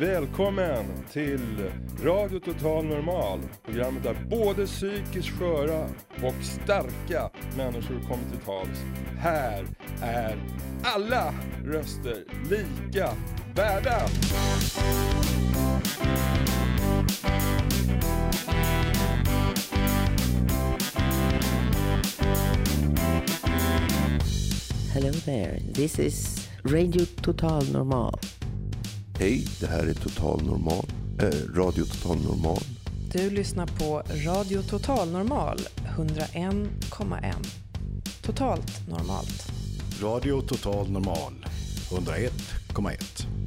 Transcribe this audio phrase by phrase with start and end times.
[0.00, 1.70] Välkommen till
[2.02, 3.40] Radio Total Normal.
[3.64, 5.84] Programmet där både psykiskt sköra
[6.22, 8.84] och starka människor kommer till tals.
[9.18, 9.66] Här
[10.02, 10.38] är
[10.82, 13.10] alla röster lika
[13.54, 14.00] värda.
[24.92, 25.60] Hello there.
[25.74, 28.18] This is Radio Total Normal.
[29.18, 30.86] Hej, det här är Total Normal,
[31.20, 32.62] eh, Radio Total Normal.
[33.12, 35.58] Du lyssnar på Radio Total Normal
[35.96, 37.34] 101,1.
[38.22, 39.52] Totalt normalt.
[40.02, 41.46] Radio Total Normal
[41.90, 43.45] 101,1.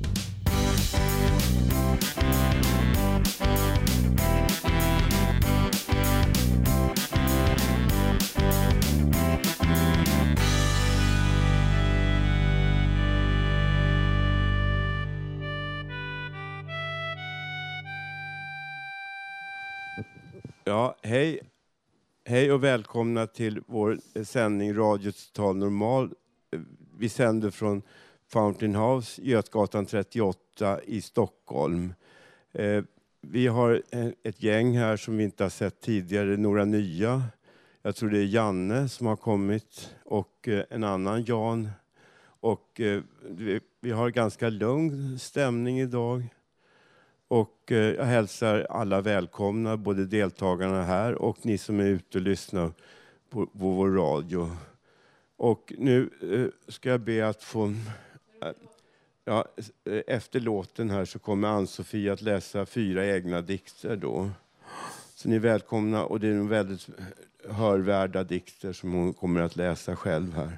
[20.69, 21.39] Ja, hej.
[22.25, 26.13] Hej och välkomna till vår eh, sändning Radio Total Normal.
[26.51, 26.59] Eh,
[26.97, 27.81] vi sänder från
[28.31, 31.93] Fountain House, Götgatan 38 i Stockholm.
[32.51, 32.83] Eh,
[33.21, 33.81] vi har
[34.23, 37.23] ett gäng här som vi inte har sett tidigare, några nya.
[37.81, 41.69] Jag tror det är Janne som har kommit och en annan Jan.
[42.41, 42.81] Och
[43.29, 46.23] vi- vi har ganska lugn stämning idag.
[47.29, 52.23] Och eh, jag hälsar alla välkomna, både deltagarna här och ni som är ute och
[52.23, 52.71] lyssnar
[53.29, 54.51] på, på vår radio.
[55.37, 57.73] Och nu eh, ska jag be att få...
[59.25, 59.45] Ja,
[59.85, 64.29] eh, efter låten här så kommer Ann-Sofie att läsa fyra egna dikter då.
[65.15, 66.87] Så ni är välkomna och det är en väldigt
[67.49, 70.57] hörvärda dikter som hon kommer att läsa själv här.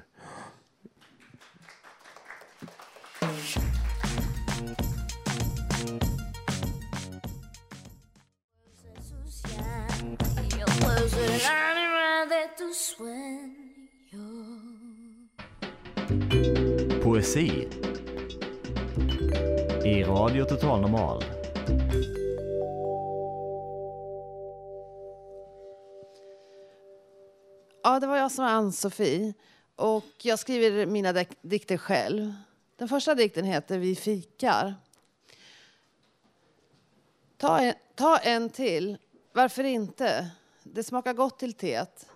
[17.22, 17.68] Poesi
[19.84, 21.24] i Radio Total Normal.
[27.82, 29.34] Ja, det var jag som var Ann-Sofie.
[29.76, 32.32] Och jag skriver mina dik- dikter själv.
[32.76, 34.74] Den första dikten heter Vi fikar.
[37.36, 38.98] Ta en, ta en till.
[39.32, 40.30] Varför inte?
[40.62, 42.06] Det smakar gott till teet.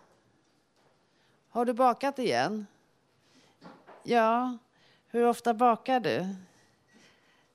[1.49, 2.67] Har du bakat igen?
[4.03, 4.59] Ja.
[5.17, 6.27] Hur ofta bakar du?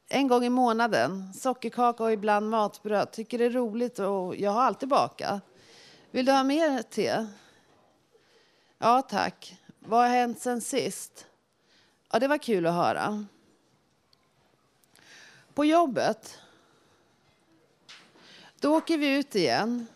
[0.07, 1.33] En gång i månaden.
[1.33, 3.11] Sockerkaka och ibland matbröd.
[3.11, 5.41] Tycker det är roligt och jag har alltid bakat.
[6.11, 7.27] Vill du ha mer te?
[8.77, 9.59] Ja, tack.
[9.79, 11.25] Vad har hänt sen sist?
[12.11, 13.25] Ja, det var kul att höra.
[15.53, 16.39] På jobbet.
[18.59, 19.87] Då åker vi ut igen.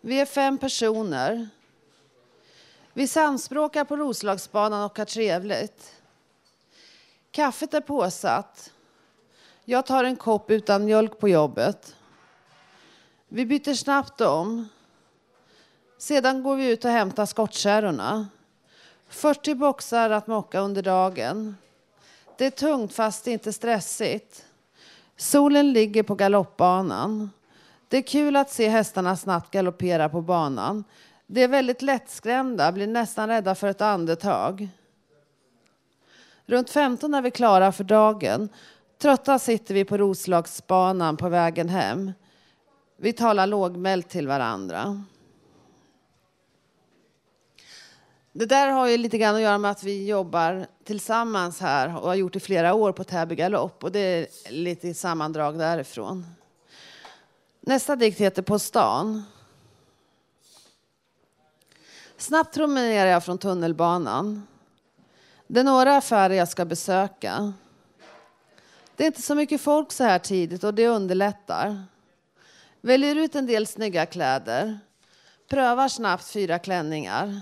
[0.00, 1.48] Vi är fem personer.
[2.92, 6.01] Vi samspråkar på Roslagsbanan och har trevligt.
[7.32, 8.72] Kaffet är påsatt.
[9.64, 11.96] Jag tar en kopp utan mjölk på jobbet.
[13.28, 14.68] Vi byter snabbt om.
[15.98, 18.28] Sedan går vi ut och hämtar skottkärrorna.
[19.08, 21.56] 40 boxar att mocka under dagen.
[22.38, 24.44] Det är tungt fast inte stressigt.
[25.16, 27.30] Solen ligger på galoppbanan.
[27.88, 30.84] Det är kul att se hästarna snabbt galoppera på banan.
[31.26, 34.68] De är väldigt lättskrämda, blir nästan rädda för ett andetag.
[36.52, 38.48] Runt 15 är vi klara för dagen.
[38.98, 42.12] Trötta sitter vi på Roslagsbanan på vägen hem.
[42.96, 45.04] Vi talar lågmält till varandra.
[48.32, 52.08] Det där har ju lite grann att göra med att vi jobbar tillsammans här och
[52.08, 56.26] har gjort i flera år på Täby galopp och det är lite sammandrag därifrån.
[57.60, 59.22] Nästa dikt heter På stan.
[62.16, 64.46] Snabbt promenerar jag från tunnelbanan.
[65.52, 67.52] Det är några affärer jag ska besöka.
[68.96, 71.82] Det är inte så mycket folk så här tidigt och det underlättar.
[72.80, 74.78] Väljer ut en del snygga kläder.
[75.48, 77.40] Prövar snabbt fyra klänningar.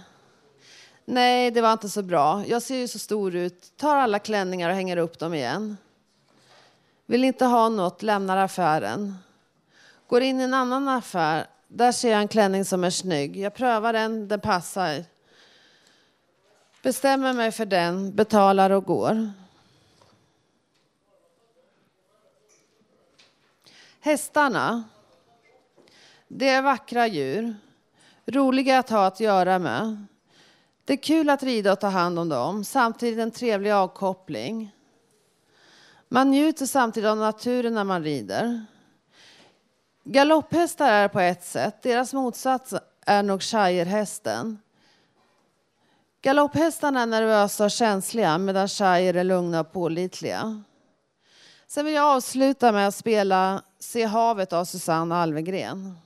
[1.05, 2.46] Nej, det var inte så bra.
[2.46, 3.76] Jag ser ju så stor ut.
[3.76, 5.76] Tar alla klänningar och hänger upp dem igen.
[7.06, 9.17] Vill inte ha något, lämnar affären.
[10.06, 11.46] Går in i en annan affär.
[11.69, 13.37] Där ser jag en klänning som är snygg.
[13.37, 15.05] Jag prövar den, den passar.
[16.82, 19.31] Bestämmer mig för den, betalar och går.
[24.00, 24.85] Hästarna.
[26.29, 27.55] Det är vackra djur.
[28.27, 30.06] Roliga att ha att göra med.
[30.85, 34.75] Det är kul att rida och ta hand om dem, samtidigt en trevlig avkoppling.
[36.09, 38.65] Man njuter samtidigt av naturen när man rider.
[40.05, 42.75] Galopphästar är på ett sätt, deras motsats
[43.06, 44.59] är nog shirehästen.
[46.22, 50.62] Galopphästarna är nervösa och känsliga medan shire är lugna och pålitliga.
[51.67, 55.96] Sen vill jag avsluta med att spela Se havet av Susanne Alvegren.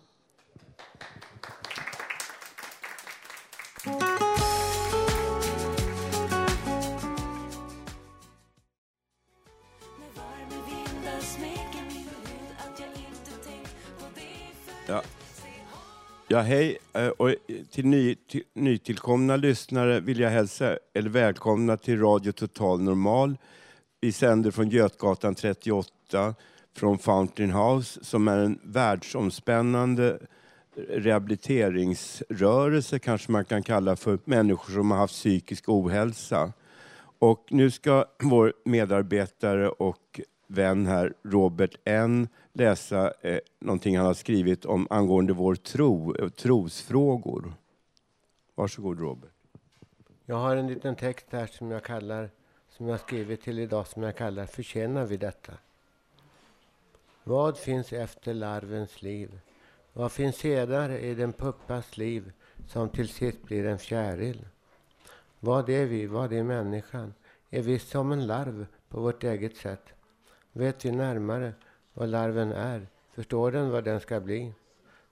[16.34, 16.78] Ja, hej.
[16.92, 17.34] Eh, och
[17.70, 23.36] till, ny, till nytillkomna lyssnare vill jag hälsa eller välkomna till Radio Total Normal.
[24.00, 26.34] Vi sänder från Götgatan 38
[26.76, 30.19] från Fountain House som är en världsomspännande
[30.88, 36.52] rehabiliteringsrörelse kanske man kan kalla för människor som har haft psykisk ohälsa.
[37.19, 44.14] Och nu ska vår medarbetare och vän här, Robert N, läsa eh, någonting han har
[44.14, 47.55] skrivit om angående vår tro, eh, trosfrågor.
[48.55, 49.31] Varsågod Robert.
[50.26, 52.31] Jag har en liten text här som jag kallar,
[52.69, 55.52] som jag skrivit till idag, som jag kallar Förtjänar vi detta?
[57.25, 59.40] Vad finns efter larvens liv?
[59.93, 62.32] Vad finns senare i den puppas liv
[62.69, 64.49] som till sist blir en fjäril?
[65.40, 66.06] Vad är vi?
[66.06, 67.14] Vad är människan?
[67.50, 69.94] Är vi som en larv på vårt eget sätt?
[70.56, 71.52] Vet vi närmare
[71.94, 72.86] vad larven är?
[73.14, 74.52] Förstår den vad den ska bli?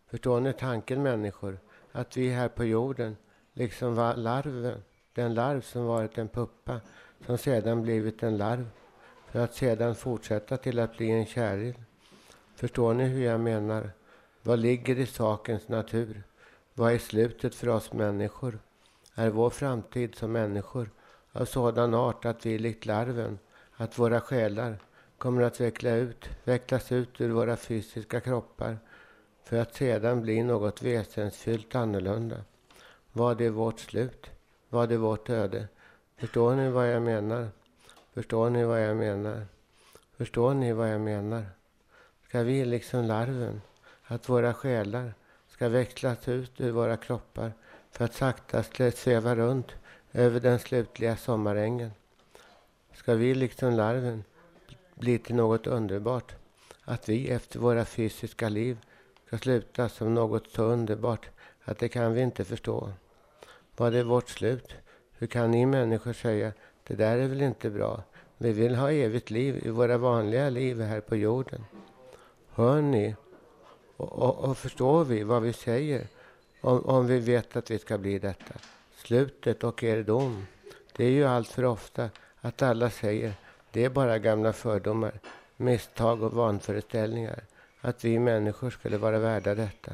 [0.06, 1.58] Förstår ni tanken människor?
[1.92, 3.16] Att vi här på jorden,
[3.52, 4.82] liksom var larven,
[5.14, 6.80] den larv som varit en puppa,
[7.26, 8.66] som sedan blivit en larv,
[9.30, 11.74] för att sedan fortsätta till att bli en käril.
[12.54, 13.90] Förstår ni hur jag menar?
[14.42, 16.22] Vad ligger i sakens natur?
[16.74, 18.58] Vad är slutet för oss människor?
[19.14, 20.90] Är vår framtid som människor
[21.32, 23.38] av sådan art att vi likt larven,
[23.76, 24.78] att våra själar
[25.22, 28.78] kommer att veckla ut, vecklas ut ur våra fysiska kroppar
[29.44, 32.36] för att sedan bli något väsensfyllt annorlunda?
[33.12, 34.30] Vad är vårt slut?
[34.68, 35.68] Vad är vårt öde?
[36.16, 37.48] Förstår ni vad jag menar?
[38.14, 39.46] Förstår ni vad jag menar?
[40.16, 41.44] Förstår ni vad jag menar?
[42.28, 43.60] Ska vi liksom larven,
[44.04, 45.14] att våra själar
[45.48, 47.52] ska växlas ut ur våra kroppar
[47.90, 49.72] för att sakta sväva runt
[50.12, 51.90] över den slutliga sommarängen?
[52.94, 54.24] Ska vi liksom larven
[55.02, 56.34] blir till något underbart?
[56.84, 58.78] Att vi efter våra fysiska liv
[59.26, 61.28] ska sluta som något så underbart
[61.64, 62.92] att det kan vi inte förstå.
[63.76, 64.74] Vad är vårt slut?
[65.18, 66.52] Hur kan ni människor säga
[66.86, 68.02] det där är väl inte bra?
[68.38, 71.64] Vi vill ha evigt liv i våra vanliga liv här på jorden.
[72.54, 73.14] Hör ni?
[73.96, 76.06] Och, och, och förstår vi vad vi säger
[76.60, 78.54] om, om vi vet att vi ska bli detta?
[78.96, 80.46] Slutet och er dom.
[80.96, 82.10] Det är ju allt för ofta
[82.40, 83.34] att alla säger
[83.72, 85.20] det är bara gamla fördomar,
[85.56, 87.44] misstag och vanföreställningar
[87.80, 89.92] att vi människor skulle vara värda detta.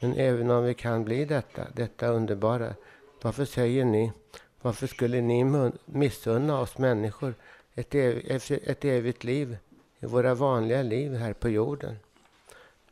[0.00, 2.74] Men även om vi kan bli detta, detta underbara,
[3.22, 4.12] varför säger ni,
[4.60, 7.34] varför skulle ni missunna oss människor
[7.74, 9.56] ett, ev ett evigt liv
[10.00, 11.96] i våra vanliga liv här på jorden?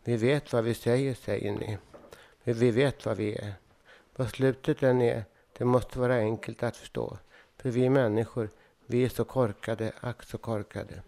[0.04, 1.78] Vi vet vad vi säger, säger ni.
[2.42, 3.52] Vi vet vad vi är.
[4.16, 5.24] Vad slutet än är,
[5.58, 7.18] det måste vara enkelt att förstå.
[7.56, 8.48] För vi människor,
[8.90, 11.02] vi är så korkade, ack så korkade.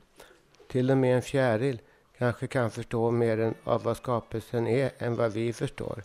[0.68, 1.80] Till och med en fjäril
[2.18, 6.02] kanske kan förstå mer än av vad skapelsen är än vad vi förstår.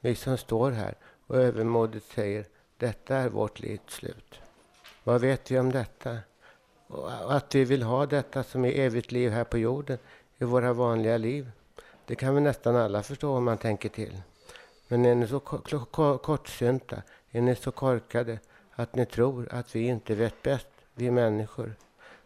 [0.00, 0.94] Vi som står här
[1.26, 4.40] och övermodigt säger detta är vårt livs slut.
[5.04, 6.18] Vad vet vi om detta?
[6.88, 9.98] Och att vi vill ha detta som är evigt liv här på jorden
[10.38, 11.50] i våra vanliga liv.
[12.06, 14.22] Det kan väl nästan alla förstå om man tänker till.
[14.88, 15.40] Men är ni så
[16.18, 18.38] kortsynta, är ni så korkade
[18.74, 21.74] att ni tror att vi inte vet bäst, vi människor?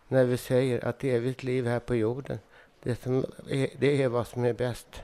[0.09, 2.39] När vi säger att evigt liv här på jorden,
[2.83, 5.03] det, som är, det är vad som är bäst.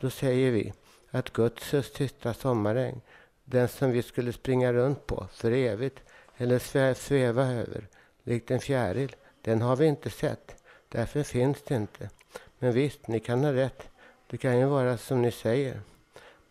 [0.00, 0.72] Då säger vi
[1.10, 3.00] att Guds sista sommaräng,
[3.44, 6.00] den som vi skulle springa runt på för evigt
[6.36, 7.88] eller sväva över,
[8.22, 10.56] likt en fjäril, den har vi inte sett.
[10.88, 12.10] Därför finns det inte.
[12.58, 13.88] Men visst, ni kan ha rätt.
[14.30, 15.80] Det kan ju vara som ni säger.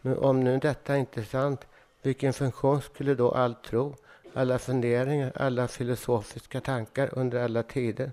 [0.02, 1.68] Men om nu detta inte är sant,
[2.02, 3.96] vilken funktion skulle då all tro,
[4.34, 8.12] alla funderingar, alla filosofiska tankar under alla tider,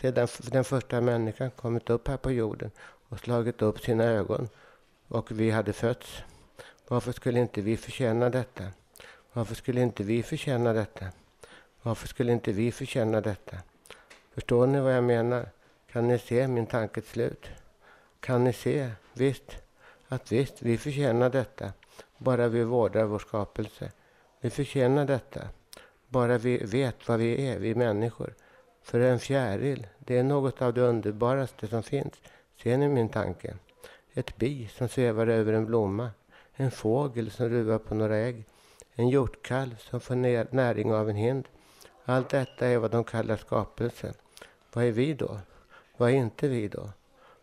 [0.00, 2.70] sedan den första människan kommit upp här på jorden
[3.08, 4.48] och slagit upp sina ögon
[5.08, 6.22] och vi hade fötts?
[6.88, 8.64] Varför skulle inte vi förtjäna detta?
[9.32, 11.06] Varför skulle inte vi förtjäna detta?
[11.82, 13.56] Varför skulle inte vi förtjäna detta?
[14.34, 15.48] Förstår ni vad jag menar?
[15.92, 17.46] Kan ni se min tankes slut?
[18.20, 19.56] Kan ni se, visst,
[20.08, 21.72] att visst, vi förtjänar detta,
[22.18, 23.90] bara vi vårdar vår skapelse.
[24.40, 25.40] Vi förtjänar detta,
[26.08, 28.34] bara vi vet vad vi är, vi människor.
[28.82, 32.12] För en fjäril, det är något av det underbaraste som finns.
[32.62, 33.54] Ser ni min tanke?
[34.14, 36.10] Ett bi som svävar över en blomma.
[36.54, 38.44] En fågel som ruvar på några ägg.
[38.94, 40.14] En hjortkalv som får
[40.54, 41.44] näring av en hind.
[42.04, 44.14] Allt detta är vad de kallar skapelse.
[44.72, 45.38] Vad är vi då?
[45.96, 46.90] Vad är inte vi då?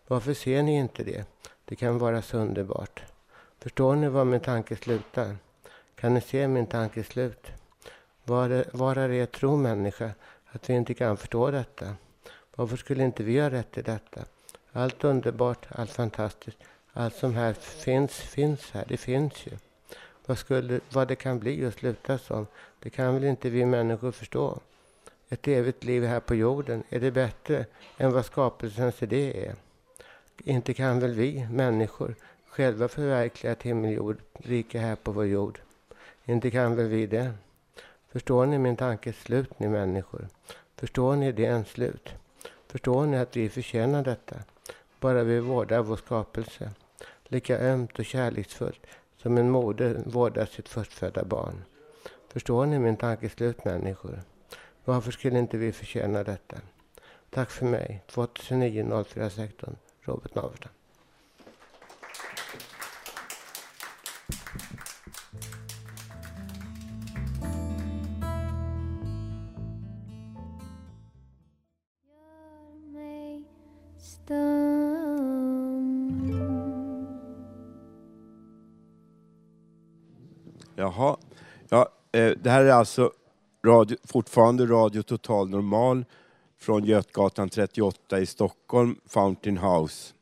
[0.07, 1.25] Varför ser ni inte det?
[1.65, 3.03] Det kan vara så underbart.
[3.59, 5.37] Förstår ni var min tanke slutar?
[6.03, 7.51] Kan ni se min tankes slut?
[8.23, 10.11] Var är, var är er tro människa
[10.51, 11.95] att vi inte kan förstå detta?
[12.55, 14.21] Varför skulle inte vi ha rätt till detta?
[14.71, 16.57] Allt underbart, allt fantastiskt,
[16.93, 18.85] allt som här finns, finns här.
[18.87, 19.51] Det finns ju.
[20.25, 22.47] Vad, skulle, vad det kan bli och sluta som,
[22.79, 24.59] det kan väl inte vi människor förstå.
[25.29, 27.65] Ett evigt liv här på jorden, är det bättre
[27.97, 29.55] än vad skapelsens idé är?
[30.37, 32.15] Inte kan väl vi människor
[32.47, 35.59] själva förverkliga ett himmeljordrike här på vår jord?
[36.25, 37.33] Inte kan väl vi det?
[38.07, 40.27] Förstår ni min tankes slut, ni människor?
[40.75, 42.09] Förstår ni idéns slut?
[42.67, 44.35] Förstår ni att vi förtjänar detta?
[44.99, 46.71] Bara vi vårdar vår skapelse.
[47.23, 48.85] Lika ömt och kärleksfullt
[49.17, 51.63] som en moder vårdar sitt förstfödda barn.
[52.27, 54.21] Förstår ni min tankes slut, människor?
[54.85, 56.57] Varför skulle inte vi förtjäna detta?
[57.29, 58.03] Tack för mig.
[58.07, 60.71] 2009 04 16 Robert Naverstam.
[80.75, 81.17] Jaha.
[81.69, 83.11] Ja, eh, det här är alltså
[83.65, 86.05] radio, fortfarande Radio Total Normal
[86.59, 90.13] från Götgatan 38 i Stockholm, Fountain House.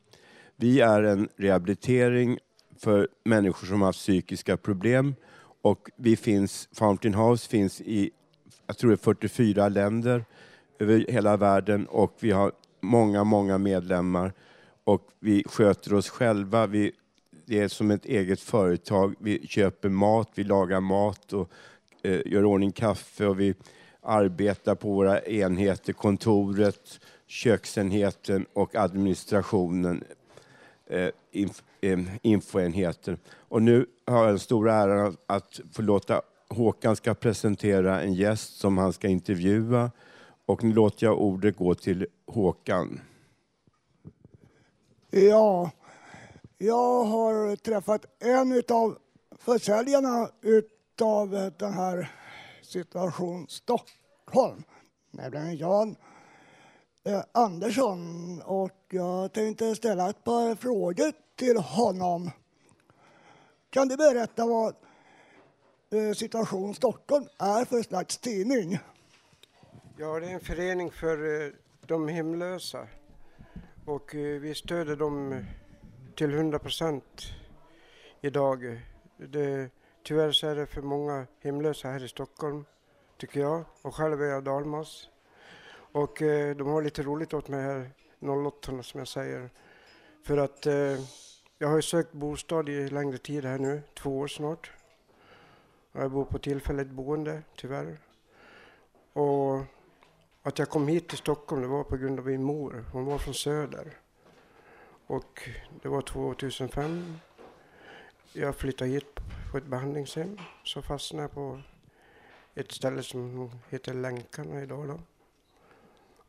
[0.56, 2.40] Vi är en rehabilitering
[2.78, 5.16] för människor som har haft psykiska problem
[5.62, 8.12] och vi finns, Fountain House finns i
[8.68, 10.26] jag tror det är 44 länder
[10.80, 12.52] över hela världen och vi har
[12.82, 14.34] många, många medlemmar
[14.84, 16.68] och vi sköter oss själva.
[16.68, 16.92] Vi,
[17.46, 19.16] det är som ett eget företag.
[19.20, 21.50] Vi köper mat, vi lagar mat och
[22.02, 23.54] eh, gör ordning kaffe och vi
[24.02, 30.04] arbetar på våra enheter, kontoret, köksenheten och administrationen,
[30.88, 33.18] eh, inf, eh, infoenheten.
[33.30, 38.60] Och nu har jag den stora äran att få låta Håkan ska presentera en gäst
[38.60, 39.92] som han ska intervjua
[40.46, 43.02] och nu låter jag ordet gå till Håkan.
[45.10, 45.72] Ja,
[46.58, 48.98] jag har träffat en av
[49.40, 50.30] försäljarna
[51.02, 52.12] av den här
[52.62, 54.64] situation Stockholm,
[55.12, 55.96] nämligen Jan
[57.04, 58.42] eh, Andersson.
[58.42, 62.32] Och jag tänkte ställa ett par frågor till honom.
[63.70, 64.76] Kan du berätta vad
[65.92, 68.80] eh, Situation Stockholm är för slags tidning?
[69.98, 71.52] Ja, det är en förening för eh,
[71.86, 72.88] de hemlösa.
[73.86, 75.46] Och eh, vi stöder dem
[76.16, 77.22] till 100 procent
[78.22, 78.82] idag.
[79.18, 79.70] Det,
[80.04, 82.66] tyvärr så är det för många hemlösa här i Stockholm,
[83.18, 83.64] tycker jag.
[83.82, 85.10] Och själv är jag dalmas.
[85.92, 87.92] Och eh, de har lite roligt åt mig här,
[88.48, 89.50] 08 som jag säger.
[90.24, 91.00] För att eh,
[91.58, 94.72] jag har ju sökt bostad i längre tid här nu, två år snart.
[95.92, 97.98] Jag bor på tillfälligt boende, tyvärr.
[99.14, 99.62] Och
[100.44, 102.86] att jag kom hit till Stockholm det var på grund av min mor.
[102.92, 103.98] Hon var från Söder.
[105.08, 105.50] Och
[105.82, 107.18] det var 2005.
[108.34, 109.20] Jag flyttade hit
[109.52, 110.38] på ett behandlingshem.
[110.64, 111.62] Så fastnade jag på
[112.54, 115.00] ett ställe som heter Länkarna i Dalarna.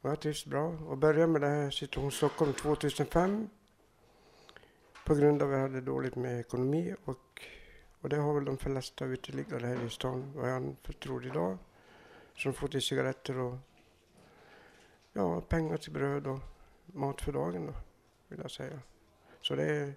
[0.01, 0.69] Och jag trivs bra.
[0.69, 3.49] Och började med det här Situation Stockholm 2005.
[5.07, 6.95] På grund av att jag hade dåligt med ekonomi.
[7.05, 7.43] Och,
[8.01, 11.59] och det har väl de flesta uteliggare här i stan, vad jag tror idag.
[12.37, 13.59] Som får till cigaretter och
[15.13, 16.39] ja, pengar till bröd och
[16.87, 17.75] mat för dagen då,
[18.29, 18.81] vill jag säga.
[19.41, 19.95] Så det är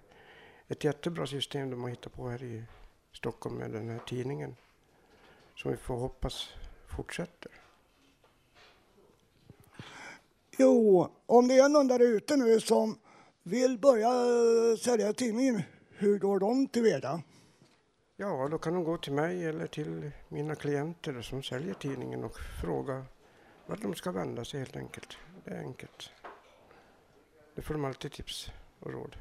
[0.68, 2.64] ett jättebra system de har hittat på här i
[3.12, 4.56] Stockholm med den här tidningen.
[5.54, 6.48] Som vi får hoppas
[6.86, 7.52] fortsätter.
[10.58, 12.98] Jo, om det är någon där ute nu som
[13.42, 17.22] vill börja eh, sälja tidningen, hur går de tillväga?
[18.16, 22.36] Ja, då kan de gå till mig eller till mina klienter som säljer tidningen och
[22.60, 23.04] fråga
[23.66, 25.18] vart de ska vända sig helt enkelt.
[25.44, 26.10] Det är enkelt.
[27.54, 29.16] Det får de alltid tips och råd.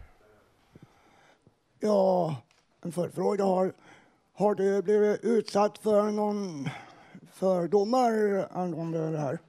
[1.80, 2.38] Ja,
[2.82, 3.44] en följdfråga.
[3.44, 3.74] Har,
[4.34, 6.70] har du blivit utsatt för någon
[7.32, 9.40] fördomar angående det här?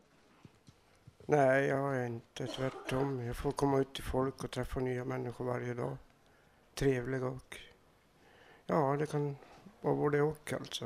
[1.26, 3.20] Nej, jag är inte tvärtom.
[3.26, 5.96] Jag får komma ut till folk och träffa nya människor varje dag.
[6.74, 7.60] Trevliga och...
[8.66, 9.36] Ja, det kan
[9.80, 10.84] vara både och alltså.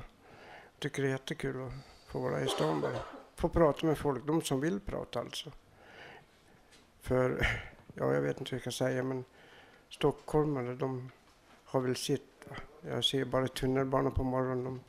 [0.73, 1.73] Jag tycker det är jättekul att
[2.07, 5.51] få vara i stan bara få prata med folk, de som vill prata alltså.
[7.01, 7.47] För,
[7.95, 9.25] ja jag vet inte hur jag ska säga, men
[9.89, 11.11] stockholmare de
[11.65, 12.45] har väl sitt.
[12.49, 12.57] Va?
[12.81, 14.65] Jag ser bara tunnelbanan på morgonen.
[14.65, 14.81] De,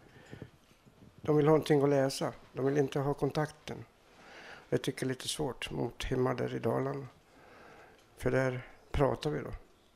[1.21, 2.33] de vill ha någonting att läsa.
[2.53, 3.85] De vill inte ha kontakten.
[4.69, 7.07] Jag tycker det är lite svårt mot hemma där i Dalarna.
[8.17, 9.51] För där pratar vi då.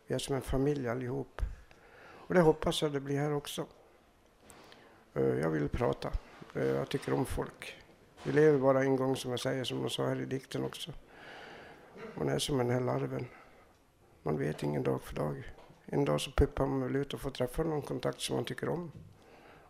[0.07, 1.41] Vi är som en familj allihop.
[2.27, 3.65] Och det hoppas jag det blir här också.
[5.13, 6.11] Eh, jag vill prata.
[6.55, 7.84] Eh, jag tycker om folk.
[8.25, 10.91] Vi lever bara en gång som jag säger, som de sa här i dikten också.
[12.15, 13.25] Man är som den här larven.
[14.23, 15.53] Man vet ingen dag för dag.
[15.85, 18.69] En dag så puppar man väl ut och får träffa någon kontakt som man tycker
[18.69, 18.91] om.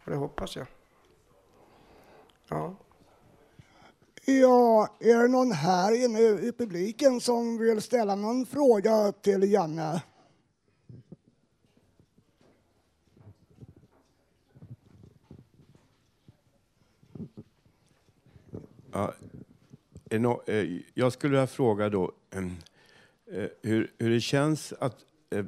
[0.03, 0.67] Och det hoppas jag.
[2.47, 2.75] Ja.
[4.25, 10.01] Ja, är det någon här inne i publiken som vill ställa någon fråga till Janne?
[18.95, 19.13] Ja,
[20.45, 22.51] eh, jag skulle vilja fråga då ehm,
[23.31, 24.97] eh, hur, hur det känns att
[25.29, 25.45] eh,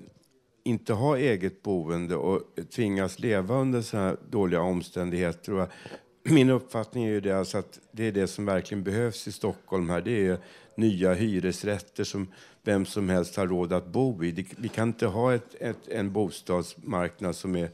[0.64, 2.42] inte ha eget boende och
[2.76, 5.68] tvingas leva under så här dåliga omständigheter.
[6.24, 9.90] Min uppfattning är ju det alltså att det är det som verkligen behövs i Stockholm.
[9.90, 10.02] här.
[10.02, 10.38] Det är
[10.76, 12.28] nya hyresrätter som
[12.64, 14.48] vem som helst har råd att bo i.
[14.58, 17.70] Vi kan inte ha ett, ett, en bostadsmarknad som är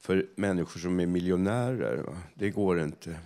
[0.00, 1.96] för människor som är miljonärer.
[1.96, 2.16] Va?
[2.34, 3.16] Det går inte.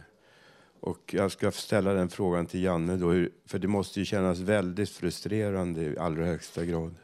[0.82, 4.38] Och jag ska ställa den frågan till Janne då, hur- för det måste ju kännas
[4.38, 6.94] väldigt frustrerande i allra högsta grad.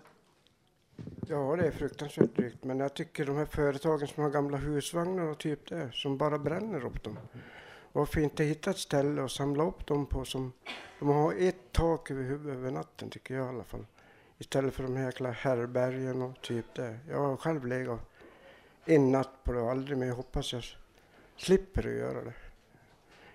[1.28, 2.64] Ja, det är fruktansvärt drygt.
[2.64, 6.38] Men jag tycker de här företagen som har gamla husvagnar och typ det, som bara
[6.38, 7.18] bränner upp dem.
[7.92, 10.52] Varför inte hitta ett ställe och samla upp dem på som
[10.98, 13.86] de har ett tak över huvudet över natten, tycker jag i alla fall.
[14.38, 16.98] Istället för de här jäkla härbärgen och typ det.
[17.08, 18.00] Jag har själv legat
[18.84, 20.10] en natt på det och aldrig mer.
[20.10, 20.62] hoppas jag
[21.36, 22.34] slipper att göra det.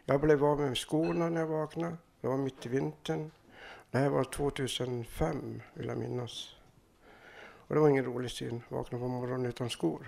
[0.06, 1.98] Jag blev av med skorna när jag vaknade.
[2.22, 3.32] Det var mitt i vintern.
[3.92, 6.56] Det här var 2005, vill jag minnas.
[7.42, 10.08] Och det var ingen rolig syn, vakna på morgonen utan skor.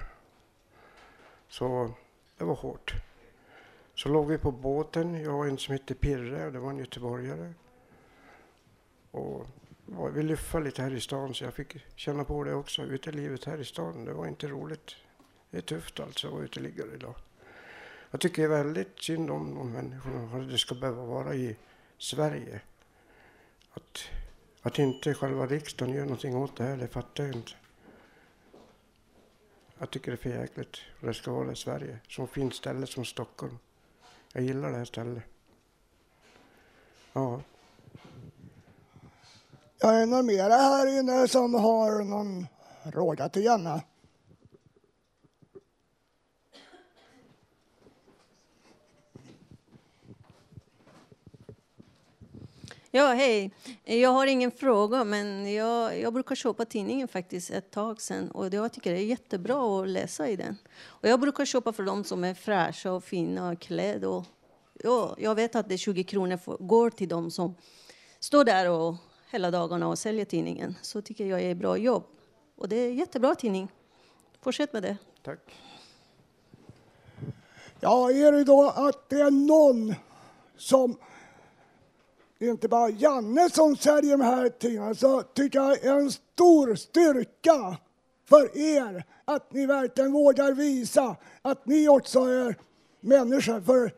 [1.47, 1.91] Så
[2.37, 2.93] det var hårt.
[3.95, 6.77] Så låg vi på båten, jag och en som hette Pirre, och det var en
[6.77, 7.53] göteborgare.
[9.11, 9.47] Och
[10.13, 13.57] vi luffade lite här i stan så jag fick känna på det också, utelivet här
[13.57, 14.05] i stan.
[14.05, 14.95] Det var inte roligt.
[15.49, 17.15] Det är tufft alltså att vara uteliggare idag.
[18.15, 21.55] Jag tycker väldigt synd om de människorna, att det ska behöva vara i
[21.97, 22.61] Sverige.
[23.73, 23.99] Att,
[24.61, 27.51] att inte själva riksdagen gör någonting åt det här, det fattar jag inte.
[29.77, 30.77] Jag tycker det är för jäkligt.
[31.01, 31.99] Det ska vara i Sverige.
[32.07, 33.57] Så fint ställe som Stockholm.
[34.33, 35.23] Jag gillar det här stället.
[37.13, 37.41] Ja.
[39.79, 42.47] Jag är någon mera här inne som har någon
[42.91, 43.81] fråga till Janne.
[52.95, 53.51] Ja, hej.
[53.83, 58.53] Jag har ingen fråga, men jag, jag brukar köpa tidningen faktiskt ett tag sedan och
[58.53, 60.57] jag tycker det är jättebra att läsa i den.
[60.85, 64.09] Och jag brukar köpa för de som är fräscha och fina och klädda.
[64.09, 64.23] Och,
[64.73, 67.55] ja, jag vet att det är 20 kronor för, går till de som
[68.19, 68.95] står där och
[69.29, 70.75] hela dagarna och säljer tidningen.
[70.81, 72.03] Så tycker jag är bra jobb.
[72.55, 73.71] Och det är jättebra tidning.
[74.41, 74.97] Fortsätt med det.
[75.23, 75.55] Tack.
[77.79, 79.95] Ja, är det då att det är någon
[80.57, 80.97] som
[82.45, 86.11] det är inte bara Janne som säljer de här tidningarna så tycker jag är en
[86.11, 87.77] stor styrka
[88.29, 92.55] för er att ni verkligen vågar visa att ni också är
[92.99, 93.61] människor.
[93.61, 93.93] För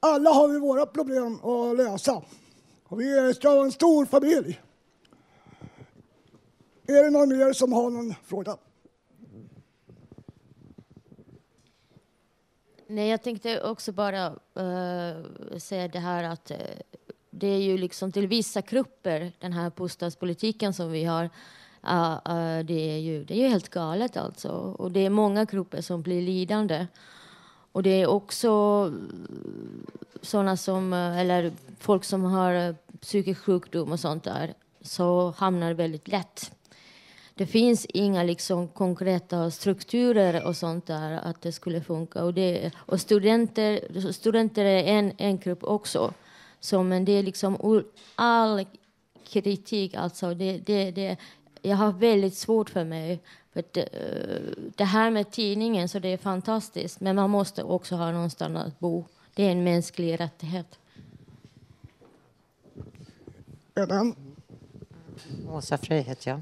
[0.00, 2.22] alla har vi våra problem att lösa.
[2.84, 4.60] Och vi ska vara en stor familj.
[6.86, 8.56] Är det någon mer som har någon fråga?
[12.86, 16.56] Nej, jag tänkte också bara uh, säga det här att uh,
[17.30, 21.24] det är ju liksom till vissa grupper, den här bostadspolitiken som vi har,
[21.84, 24.48] uh, uh, det, är ju, det är ju helt galet alltså.
[24.78, 26.86] Och det är många grupper som blir lidande.
[27.72, 28.92] Och det är också
[30.22, 36.52] sådana som, eller folk som har psykisk sjukdom och sånt där, så hamnar väldigt lätt
[37.38, 42.24] det finns inga liksom konkreta strukturer och sånt där att det skulle funka.
[42.24, 43.80] Och, det, och studenter,
[44.12, 46.12] studenter är en, en grupp också.
[46.60, 48.66] Så, men det är liksom ur all
[49.24, 51.16] kritik, alltså det, det, det,
[51.62, 53.20] jag har väldigt svårt för mig.
[53.52, 53.84] För att, eh,
[54.76, 57.00] det här med tidningen, så det är fantastiskt.
[57.00, 59.04] Men man måste också ha någonstans att bo.
[59.34, 60.78] Det är en mänsklig rättighet.
[65.48, 66.40] Åsa Frey heter jag.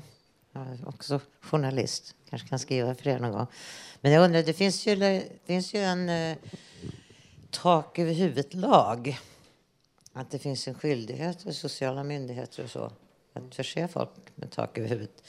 [0.52, 2.14] Jag är också journalist.
[2.31, 3.46] Kanske kan skriva för er någon gång.
[4.00, 6.37] Men jag undrar, det finns ju, det finns ju en eh,
[7.50, 9.18] tak över huvudet-lag
[10.16, 12.90] att det finns en skyldighet för sociala myndigheter och så
[13.33, 15.22] att förse folk med tak över huvudet.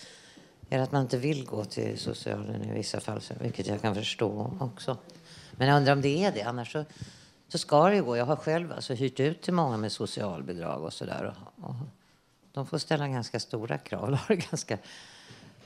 [0.69, 4.58] Eller att man inte vill gå till socialen i vissa fall, vilket jag kan förstå
[4.60, 4.97] också.
[5.52, 6.86] Men jag undrar om det är det, annars så,
[7.47, 8.17] så ska det ju gå.
[8.17, 11.36] Jag har själv alltså hyrt ut till många med socialbidrag och sådär.
[11.56, 11.76] Och, och
[12.52, 14.78] de får ställa ganska stora krav och har det ganska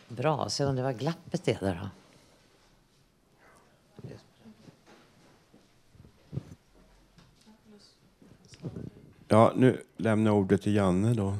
[0.07, 0.49] bra.
[0.49, 2.00] Så jag undrar vad glappet är där då.
[9.31, 11.37] Ja, nu lämnar jag ordet till Janne då.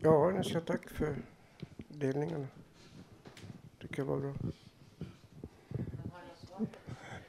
[0.00, 1.16] Ja, jag ska tack för
[1.88, 2.46] delningarna.
[3.80, 4.32] Tycker jag var bra.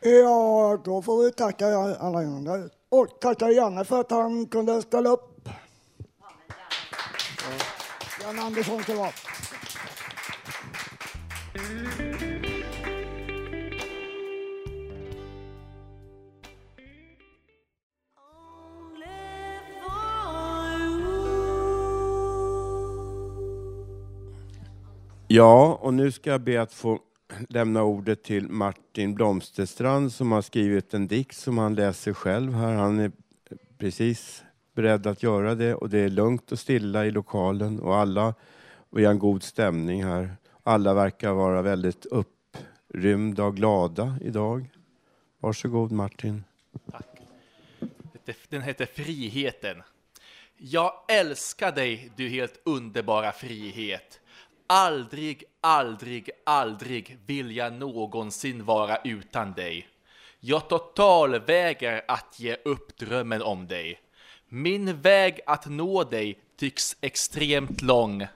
[0.01, 1.67] Ja, då får vi tacka
[1.99, 2.69] alla andra.
[2.89, 5.49] Och tacka Janne för att han kunde ställa upp.
[8.23, 9.11] Jan Andersson ska vara.
[25.31, 26.99] Ja, och nu ska jag be att få
[27.49, 32.73] lämna ordet till Martin Blomsterstrand som har skrivit en dikt som han läser själv här.
[32.73, 33.11] Han är
[33.77, 38.33] precis beredd att göra det och det är lugnt och stilla i lokalen och alla
[38.89, 40.35] och en god stämning här.
[40.63, 44.69] Alla verkar vara väldigt upprymda och glada idag.
[45.39, 46.43] Varsågod Martin.
[46.91, 47.21] Tack.
[48.49, 49.83] Den heter Friheten.
[50.57, 54.19] Jag älskar dig, du helt underbara frihet.
[54.71, 59.87] Aldrig, aldrig, aldrig vill jag någonsin vara utan dig.
[60.39, 63.99] Jag totalvägrar att ge upp drömmen om dig.
[64.49, 68.27] Min väg att nå dig tycks extremt lång.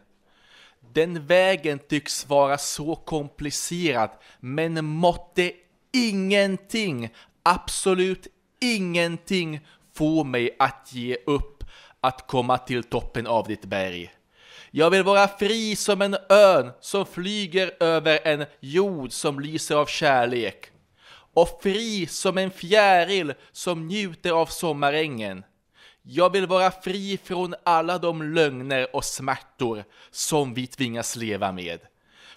[0.80, 5.52] Den vägen tycks vara så komplicerad, men måtte
[5.94, 7.10] ingenting,
[7.44, 8.28] absolut
[8.62, 9.60] ingenting
[9.94, 11.64] få mig att ge upp
[12.00, 14.14] att komma till toppen av ditt berg.
[14.76, 19.86] Jag vill vara fri som en örn som flyger över en jord som lyser av
[19.86, 20.72] kärlek.
[21.34, 25.44] Och fri som en fjäril som njuter av sommarängen.
[26.02, 31.80] Jag vill vara fri från alla de lögner och smärtor som vi tvingas leva med.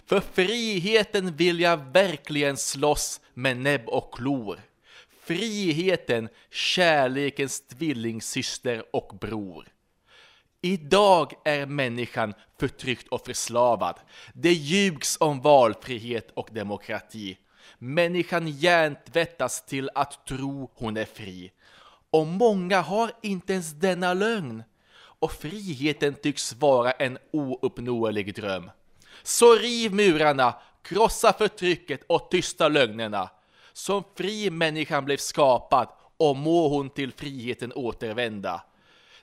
[0.05, 4.59] För friheten vill jag verkligen slåss med näbb och klor.
[5.23, 9.67] Friheten, kärlekens tvillingsyster och bror.
[10.67, 13.95] Idag är människan förtryckt och förslavad.
[14.33, 17.37] Det ljugs om valfrihet och demokrati.
[17.77, 21.51] Människan hjärntvättas till att tro hon är fri.
[22.09, 24.63] Och många har inte ens denna lögn.
[25.19, 28.71] Och friheten tycks vara en ouppnåelig dröm.
[29.23, 33.29] Så riv murarna, krossa förtrycket och tysta lögnerna.
[33.73, 38.63] Som fri människan blev skapad och må hon till friheten återvända.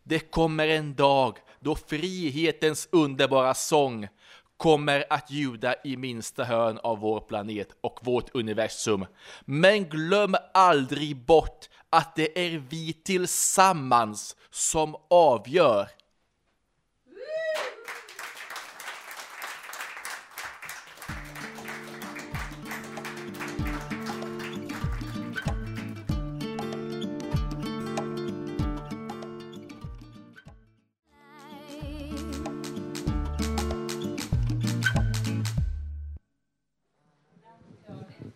[0.05, 4.09] Det kommer en dag då frihetens underbara sång
[4.57, 9.07] kommer att ljuda i minsta hörn av vår planet och vårt universum.
[9.45, 15.88] Men glöm aldrig bort att det är vi tillsammans som avgör.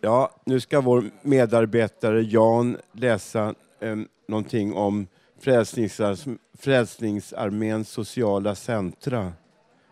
[0.09, 5.07] Ja, nu ska vår medarbetare Jan läsa eh, någonting om
[5.39, 6.17] Frälsningsar
[6.57, 9.33] Frälsningsarméns sociala centra.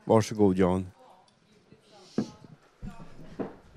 [0.03, 0.87] Varsågod Jan.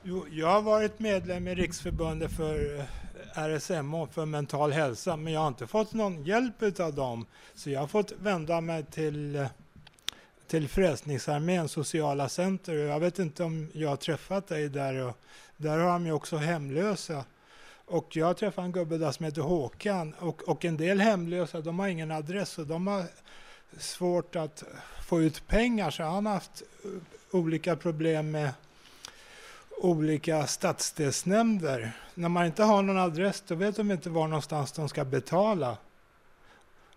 [0.03, 5.41] Jo, jag har varit medlem i Riksförbundet för eh, RSMH, för mental hälsa, men jag
[5.41, 7.27] har inte fått någon hjälp av dem.
[7.55, 9.47] Så jag har fått vända mig till, eh,
[10.47, 12.75] till Frälsningsarméns sociala center.
[12.75, 15.07] Jag vet inte om jag har träffat dig där.
[15.07, 15.17] Och
[15.61, 17.25] där har de ju också hemlösa.
[17.87, 21.79] Och jag träffade en gubbe där som heter Håkan och, och en del hemlösa de
[21.79, 23.05] har ingen adress och de har
[23.79, 24.65] svårt att
[25.09, 26.91] få ut pengar så han har haft eh,
[27.31, 28.51] olika problem med
[29.79, 31.93] olika stadsdelsnämnder.
[32.15, 35.77] När man inte har någon adress då vet de inte var någonstans de ska betala.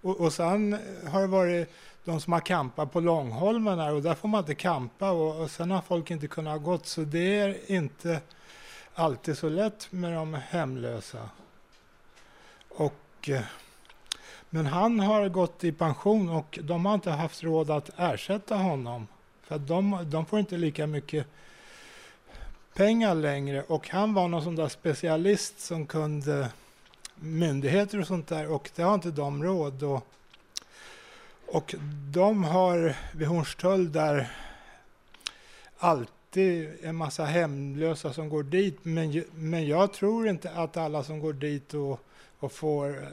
[0.02, 1.70] Och, och sen eh, har det varit
[2.04, 5.52] de som har kampat på Långholmen här och där får man inte kampa och, och
[5.52, 8.22] sen har folk inte kunnat gått så det är inte
[8.96, 11.30] alltid så lätt med de hemlösa.
[12.70, 13.42] Och, eh,
[14.50, 19.08] men han har gått i pension och de har inte haft råd att ersätta honom.
[19.44, 21.28] För de, de får inte lika mycket
[22.74, 26.50] pengar längre och han var någon sån där specialist som kunde
[27.16, 29.84] myndigheter och sånt där och det har inte de råd.
[29.84, 30.08] Och,
[31.48, 31.76] och
[32.12, 34.32] de har vid Hornstull där
[36.34, 38.78] alltid en massa hemlösa som går dit.
[38.84, 42.00] Men, men jag tror inte att alla som går dit och,
[42.40, 43.08] och får eh,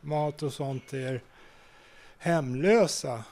[0.00, 1.20] mat och sånt är
[2.18, 3.24] hemlösa.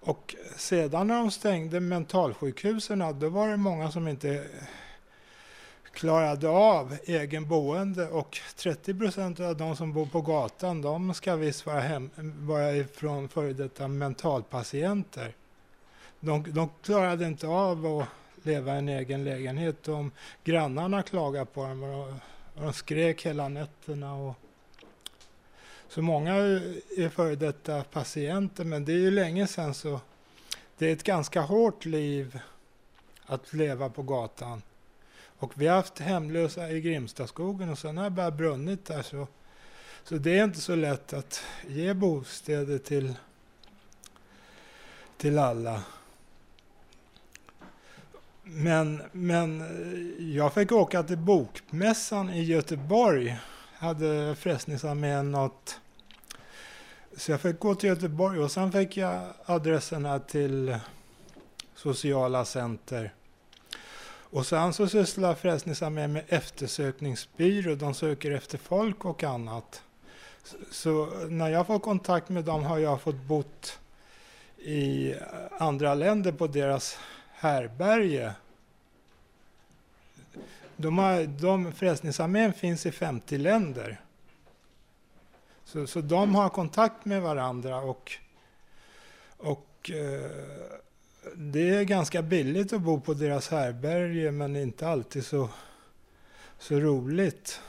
[0.00, 4.46] Och sedan när de stängde mentalsjukhusen, då var det många som inte
[5.92, 11.36] klarade av egen boende och 30 procent av de som bor på gatan, de ska
[11.36, 12.10] visst vara, hem,
[12.46, 15.34] vara ifrån före detta mentalpatienter.
[16.20, 18.08] De, de klarade inte av att
[18.46, 19.82] leva i en egen lägenhet.
[19.82, 20.10] De,
[20.44, 22.08] grannarna klagade på dem och,
[22.54, 24.14] och de skrek hela nätterna.
[24.14, 24.34] Och,
[25.88, 30.00] så många är före detta patienter, men det är ju länge sedan så
[30.78, 32.38] det är ett ganska hårt liv
[33.26, 34.62] att leva på gatan.
[35.38, 39.26] Och vi har haft hemlösa i Grimstaskogen och sen har det börjat brunnit där så,
[40.04, 43.14] så det är inte så lätt att ge bostäder till,
[45.16, 45.82] till alla.
[48.48, 53.36] Men, men eh, jag fick åka till Bokmässan i Göteborg.
[53.74, 55.80] Hade Frälsningsarmén något
[57.16, 60.76] så jag fick gå till Göteborg och sen fick jag adresserna till
[61.74, 63.14] sociala center.
[64.08, 67.74] Och sen så sysslar Frälsningsarmén med eftersökningsbyrå.
[67.74, 69.82] De söker efter folk och annat.
[70.70, 73.78] Så när jag får kontakt med dem har jag fått bott
[74.58, 75.18] i eh,
[75.58, 76.98] andra länder på deras
[77.46, 78.32] härberge.
[80.76, 84.00] De har, de, Frälsningsarmén finns i 50 länder.
[85.64, 88.12] Så, så de har kontakt med varandra och,
[89.36, 90.30] och eh,
[91.34, 95.48] det är ganska billigt att bo på deras härberge men inte alltid så,
[96.58, 97.60] så roligt.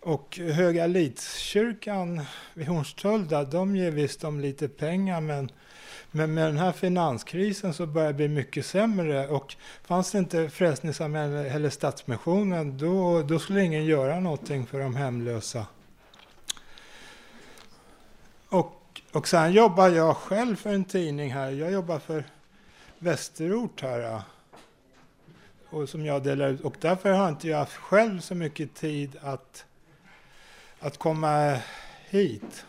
[0.00, 2.22] Och Höga Lidskyrkan
[2.54, 5.50] vid Hornstull, de ger visst dem lite pengar men,
[6.10, 10.50] men med den här finanskrisen så börjar det bli mycket sämre och fanns det inte
[10.50, 15.66] Frälsningsarmén eller Stadsmissionen då, då skulle ingen göra någonting för de hemlösa.
[18.48, 21.50] Och, och sen jobbar jag själv för en tidning här.
[21.50, 22.24] Jag jobbar för
[22.98, 24.22] Västerort här.
[25.68, 26.60] Och som jag delar ut.
[26.60, 29.64] Och därför har inte jag haft själv så mycket tid att,
[30.80, 31.58] att komma
[32.08, 32.64] hit.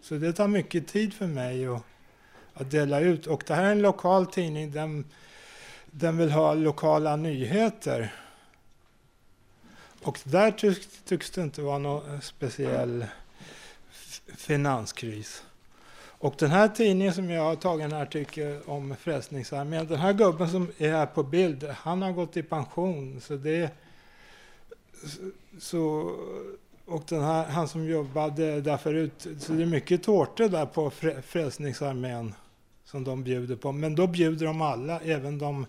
[0.00, 1.86] Så det tar mycket tid för mig Och,
[2.54, 3.26] att dela ut.
[3.26, 4.70] Och det här är en lokal tidning.
[4.70, 5.04] Den,
[5.90, 8.14] den vill ha lokala nyheter.
[10.02, 13.06] Och där tycks, tycks det inte vara någon speciell
[14.36, 15.42] finanskris.
[16.24, 20.50] Och den här tidningen som jag har tagit en artikel om Frälsningsarmén, den här gubben
[20.50, 23.20] som är här på bild, han har gått i pension.
[23.20, 23.70] Så det
[25.58, 26.12] så,
[26.84, 30.90] och den här, han som jobbade där förut, så det är mycket tårtor där på
[31.26, 32.34] Frälsningsarmén
[32.84, 33.72] som de bjuder på.
[33.72, 35.66] Men då bjuder de alla, även de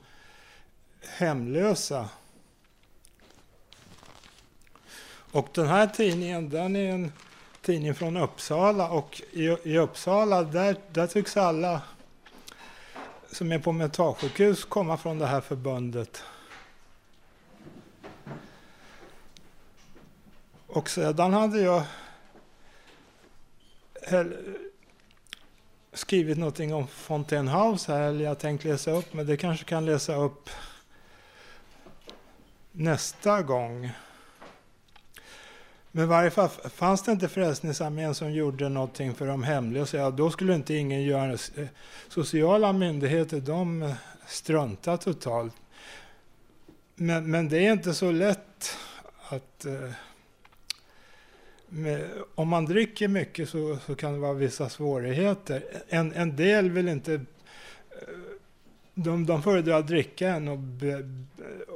[1.18, 2.10] hemlösa.
[5.32, 7.12] Och den här tidningen, den är en
[7.62, 11.82] tidning från Uppsala och i, i Uppsala där, där tycks alla
[13.32, 16.24] som är på mentalsjukhus komma från det här förbundet.
[20.68, 21.84] Och sedan hade jag
[25.96, 29.86] skrivit någonting om Fontaine House här, eller jag tänkte läsa upp, men det kanske kan
[29.86, 30.50] läsa upp
[32.72, 33.92] nästa gång.
[35.92, 40.10] Men i varje fall, fanns det inte Frälsningsarmén som gjorde någonting för de hemlösa, ja,
[40.10, 41.62] då skulle inte ingen göra det.
[41.62, 41.68] Eh,
[42.08, 43.94] sociala myndigheter, de
[44.28, 45.54] struntar totalt.
[46.96, 48.78] Men, men det är inte så lätt
[49.30, 49.66] att...
[49.66, 49.92] Eh,
[51.78, 55.64] med, om man dricker mycket så, så kan det vara vissa svårigheter.
[55.88, 57.14] En, en del vill inte...
[57.14, 57.20] Eh,
[58.94, 60.60] de, de föredrar att dricka än och,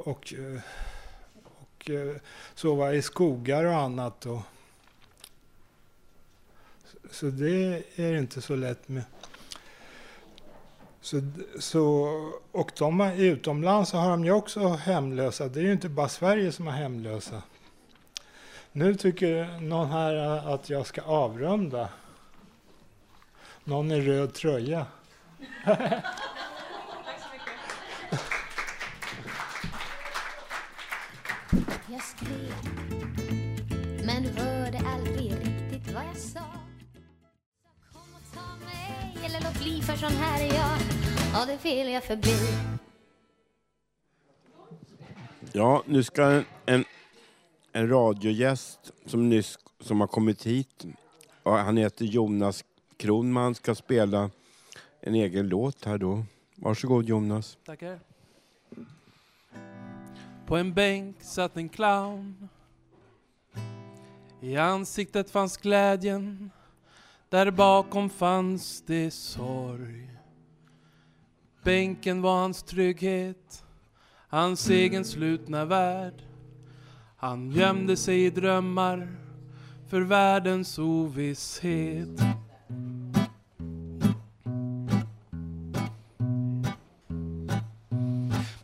[0.05, 0.33] och,
[1.43, 2.15] och eh,
[2.55, 4.25] sova i skogar och annat.
[4.25, 4.41] Och,
[7.11, 9.03] så det är inte så lätt med.
[11.01, 11.21] Så,
[11.59, 12.07] så,
[12.51, 15.47] och de utomlands så har de ju också hemlösa.
[15.47, 17.41] Det är ju inte bara Sverige som har hemlösa.
[18.71, 20.15] Nu tycker någon här
[20.53, 21.89] att jag ska avrunda.
[23.63, 24.85] Någon i röd tröja.
[31.91, 32.53] Jag skrev
[34.05, 36.39] Men hörde aldrig riktigt vad jag sa
[37.93, 40.79] Kom och ta mig eller låt bli för sån här är jag
[41.33, 42.37] Ja, det vill jag förbi
[45.51, 46.85] Ja, nu ska en,
[47.79, 50.85] en radiogäst som nyss som har kommit hit.
[51.43, 52.65] Och han heter Jonas
[52.97, 54.29] Kronman, ska spela
[55.01, 56.23] en egen låt här då.
[56.55, 57.57] Varsågod Jonas.
[57.65, 57.99] Tackar.
[60.45, 62.49] På en bänk satt en clown.
[64.41, 66.51] I ansiktet fanns glädjen.
[67.29, 70.09] Där bakom fanns det sorg.
[71.63, 73.63] Bänken var hans trygghet.
[74.27, 76.28] Hans egen slutna värld.
[77.21, 79.07] Han gömde sig i drömmar
[79.89, 82.19] för världens ovisshet.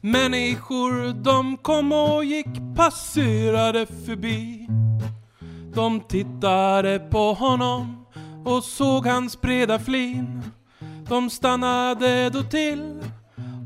[0.01, 4.67] Människor de kom och gick, passerade förbi.
[5.73, 8.05] De tittade på honom
[8.45, 10.41] och såg hans breda flin.
[11.09, 13.03] De stannade då till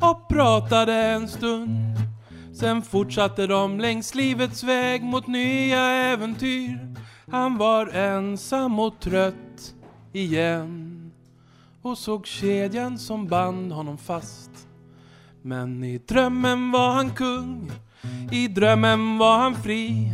[0.02, 2.09] och pratade en stund.
[2.60, 6.96] Sen fortsatte de längs livets väg mot nya äventyr.
[7.32, 9.74] Han var ensam och trött
[10.14, 11.12] igen
[11.82, 14.52] och såg kedjan som band honom fast.
[15.42, 17.72] Men i drömmen var han kung,
[18.32, 20.14] i drömmen var han fri.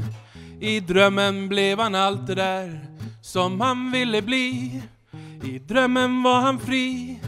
[0.59, 2.87] I drömmen blev han allt det där
[3.21, 4.81] som han ville bli.
[5.43, 7.19] I drömmen var han fri,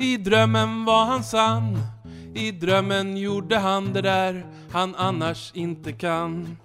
[0.00, 1.91] i drömmen var han sann.
[2.34, 6.56] I drömmen gjorde han det där han annars inte kan.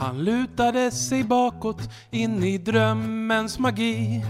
[0.00, 4.24] Han lutade sig bakåt in i drömmens magi.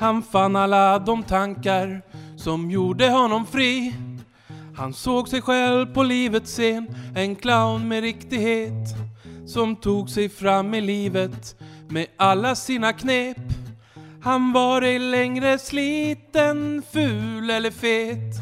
[0.00, 2.02] Han fann alla de tankar
[2.36, 3.94] som gjorde honom fri.
[4.76, 8.88] Han såg sig själv på livets scen, en clown med riktighet
[9.46, 11.56] som tog sig fram i livet
[11.88, 13.61] med alla sina knep.
[14.22, 18.34] Han var ej längre sliten, ful eller fet.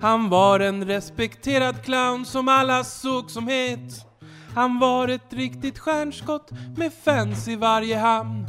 [0.00, 4.06] Han var en respekterad clown som alla såg som het.
[4.54, 8.46] Han var ett riktigt stjärnskott med fans i varje hamn.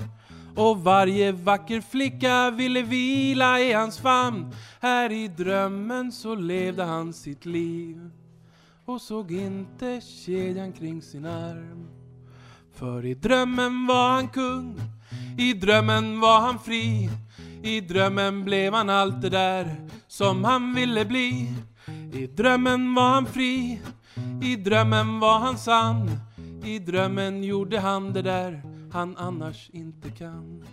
[0.55, 4.55] Och varje vacker flicka ville vila i hans famn.
[4.79, 8.11] Här i drömmen så levde han sitt liv
[8.85, 11.87] och såg inte kedjan kring sin arm.
[12.73, 14.81] För i drömmen var han kung,
[15.37, 17.09] i drömmen var han fri.
[17.63, 19.75] I drömmen blev han allt det där
[20.07, 21.53] som han ville bli.
[22.13, 23.81] I drömmen var han fri,
[24.41, 26.11] i drömmen var han sann.
[26.65, 28.61] I drömmen gjorde han det där
[28.93, 30.63] han annars inte kan.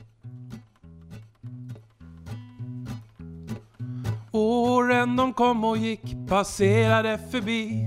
[4.33, 7.87] Åren de kom och gick, passerade förbi.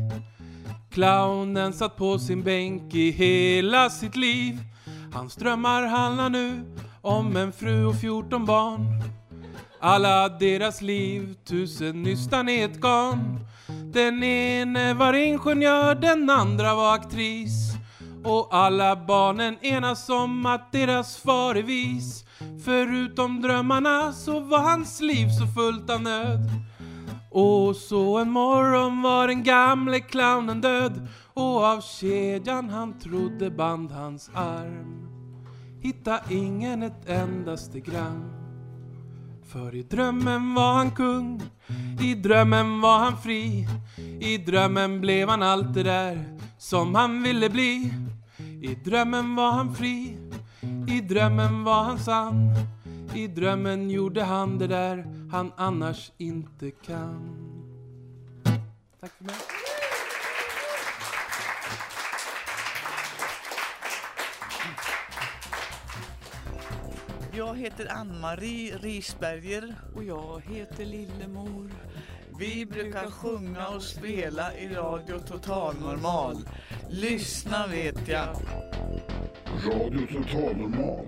[0.92, 4.60] Clownen satt på sin bänk i hela sitt liv.
[5.14, 6.64] Hans drömmar handlar nu
[7.02, 9.04] om en fru och fjorton barn.
[9.80, 13.40] Alla deras liv, tusen nystan i ett garn.
[13.94, 17.74] Den ene var ingenjör, den andra var aktris.
[18.24, 22.26] Och alla barnen enas om att deras far är vis.
[22.66, 26.50] Förutom drömmarna så var hans liv så fullt av nöd.
[27.32, 31.08] Och så en morgon var den gamle clownen död
[31.42, 35.12] och av kedjan han trodde band hans arm
[35.82, 38.34] hitta ingen ett endaste gram.
[39.44, 41.42] För i drömmen var han kung,
[42.02, 43.68] i drömmen var han fri.
[44.20, 47.94] I drömmen blev han allt det där som han ville bli.
[48.62, 50.18] I drömmen var han fri,
[50.88, 52.56] i drömmen var han sann.
[53.16, 57.30] I drömmen gjorde han det där han annars inte kan.
[59.00, 59.61] Tack för mig.
[67.42, 69.76] Jag heter Ann-Marie Risberger.
[69.96, 71.72] Och jag heter Lillemor.
[72.40, 76.38] Vi brukar sjunga och spela i Radio Total Normal.
[76.90, 78.28] Lyssna vet jag.
[79.66, 81.06] Radio Total Normal.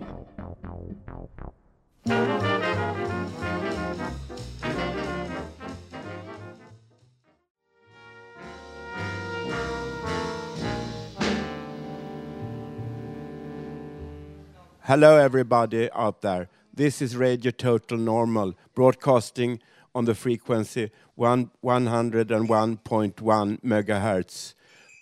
[14.86, 16.50] Hello, everybody out there.
[16.74, 19.62] This is Radio Total Normal, broadcasting
[19.96, 24.54] on the frequency one, 101.1 megahertz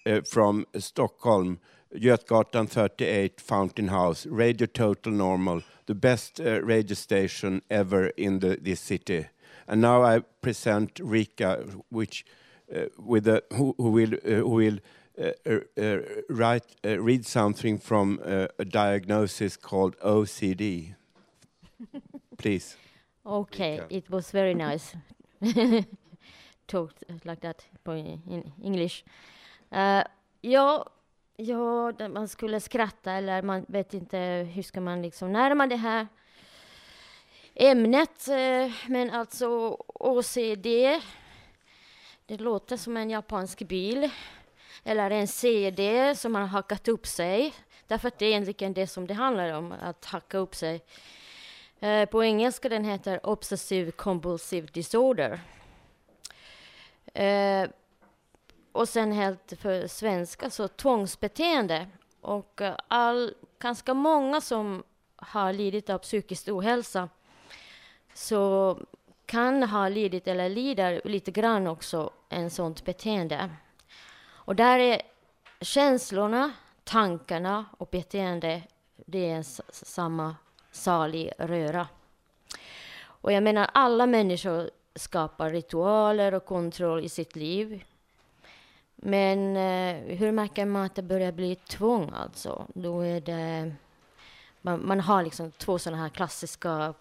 [0.05, 1.59] uh, from Stockholm,
[1.95, 4.27] Götgatan 38, Fountain House.
[4.27, 9.25] Radio Total Normal, the best uh, radio station ever in the, this city.
[9.67, 12.23] And now I present Rika, which
[12.71, 14.77] uh, with a, who, who will uh, who will
[16.30, 20.93] write uh, read something from uh, a diagnosis called OCD.
[22.38, 22.78] Please.
[23.24, 23.95] Okay, Rika.
[23.95, 24.95] it was very nice.
[26.68, 29.03] Talked like that in English.
[29.72, 30.03] Eh,
[30.41, 30.86] ja,
[31.38, 34.18] ja, man skulle skratta eller man vet inte
[34.53, 36.07] hur ska man liksom närma det här
[37.55, 38.28] ämnet.
[38.28, 40.66] eh, Men alltså OCD,
[42.26, 44.09] det låter som en japansk bil.
[44.84, 47.53] Eller en CD som har hackat upp sig.
[47.88, 50.82] Därför att det är egentligen det som det handlar om, att hacka upp sig.
[51.80, 55.41] Eh, På engelska den heter Obsessive Compulsive Disorder.
[57.13, 57.69] Eh,
[58.72, 61.88] och sen helt för svenska så tvångsbeteende.
[62.22, 64.84] Och eh, all, ganska många som
[65.15, 67.09] har lidit av psykisk ohälsa
[68.13, 68.80] så
[69.26, 73.49] kan ha lidit eller lider lite grann också en sånt beteende.
[74.43, 75.01] Och där är
[75.61, 76.51] känslorna,
[76.83, 78.63] tankarna och beteende,
[78.95, 80.35] det är en samma
[80.71, 81.87] salig röra.
[83.03, 87.83] Och jag menar, alla människor skapar ritualer och kontroll i sitt liv.
[88.95, 92.67] Men eh, hur märker man att det börjar bli tvång alltså?
[92.73, 93.73] Då är det...
[94.61, 96.93] Man, man har liksom två sådana här klassiska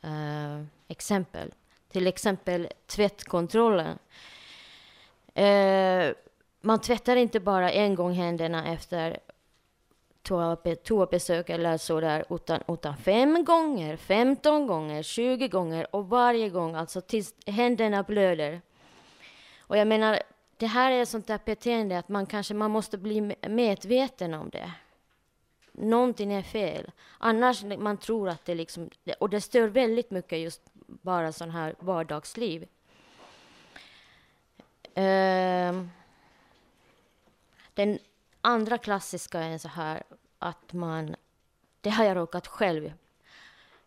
[0.00, 1.54] eh, exempel.
[1.88, 3.98] Till exempel tvättkontrollen.
[5.34, 6.14] Eh,
[6.60, 9.18] man tvättar inte bara en gång händerna efter
[10.82, 17.00] toabesök eller sådär, utan, utan fem gånger, 15 gånger, 20 gånger och varje gång, alltså
[17.00, 18.60] tills händerna blöder.
[19.58, 20.18] Och jag menar,
[20.56, 24.72] det här är sånt där beteende att man kanske man måste bli medveten om det.
[25.72, 26.90] Någonting är fel.
[27.18, 31.74] Annars man tror att det liksom, och det stör väldigt mycket just bara sån här
[31.78, 32.68] vardagsliv.
[34.94, 35.90] Ehm,
[37.74, 37.98] den
[38.40, 40.02] andra klassiska är så här
[40.38, 41.16] att man,
[41.80, 42.92] det har jag råkat själv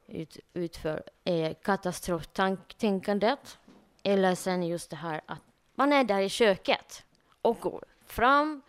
[0.08, 3.60] ut, ut för, är katastroftänkandet.
[4.04, 5.42] Eller sen just det här att
[5.76, 7.06] man är där i köket
[7.42, 8.62] och går fram,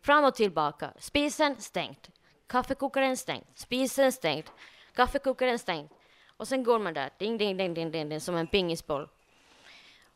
[0.00, 0.92] fram och tillbaka.
[0.98, 2.10] Spisen stängt,
[2.46, 4.52] kaffekokaren stängt, spisen stängt,
[4.94, 5.92] kaffekokaren stängt.
[6.36, 9.08] Och sen går man där, ding, ding, ding, ding, ding, ding som en pingisboll.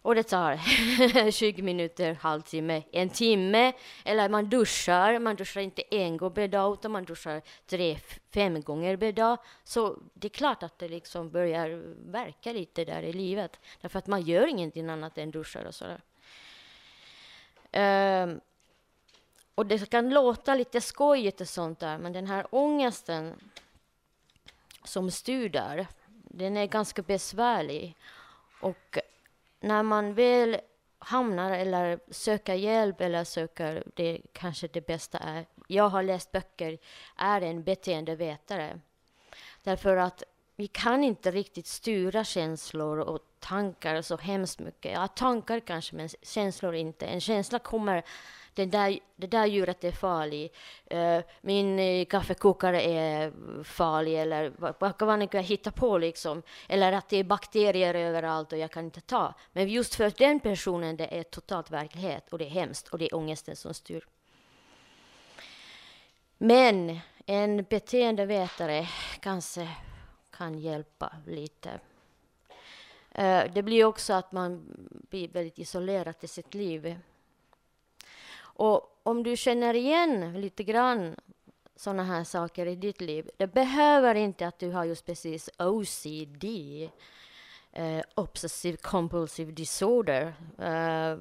[0.04, 3.72] Och det tar 20 minuter, halvtimme, en timme.
[4.04, 5.18] Eller man duschar.
[5.18, 7.98] Man duschar inte en gång per dag, utan man duschar tre,
[8.34, 9.38] fem gånger per dag.
[9.64, 11.68] Så det är klart att det liksom börjar
[12.10, 13.60] verka lite där i livet.
[13.80, 16.00] Därför att man gör ingenting annat än duschar och sådär.
[18.22, 18.40] Um,
[19.54, 23.34] och det kan låta lite skojigt och sånt där, men den här ångesten
[24.84, 25.86] som styr där,
[26.28, 27.96] den är ganska besvärlig.
[28.60, 28.98] Och
[29.64, 30.56] när man väl
[30.98, 35.46] hamnar eller söker hjälp eller söker det kanske det bästa är.
[35.68, 36.78] Jag har läst böcker,
[37.16, 38.80] är en beteendevetare.
[39.62, 40.22] Därför att
[40.56, 44.92] vi kan inte riktigt styra känslor och tankar så hemskt mycket.
[44.92, 47.06] Ja, tankar kanske, men känslor inte.
[47.06, 48.04] En känsla kommer,
[48.54, 53.32] det där, det där djuret är farligt, eh, min eh, kaffekokare är
[53.64, 56.42] farlig, eller vad, kan man kan hitta på liksom.
[56.68, 59.34] Eller att det är bakterier överallt och jag kan inte ta.
[59.52, 63.04] Men just för den personen, det är totalt verklighet och det är hemskt och det
[63.04, 64.06] är ångesten som styr.
[66.38, 68.88] Men en beteendevetare
[69.20, 69.68] kanske
[70.30, 71.80] kan hjälpa lite.
[73.10, 74.64] Eh, det blir också att man
[75.10, 76.96] blir väldigt isolerad i sitt liv.
[78.54, 81.16] Och om du känner igen lite grann
[81.76, 86.44] sådana här saker i ditt liv, det behöver inte att du har just precis OCD,
[87.72, 90.34] eh, Obsessive Compulsive Disorder.
[90.58, 91.18] Eh,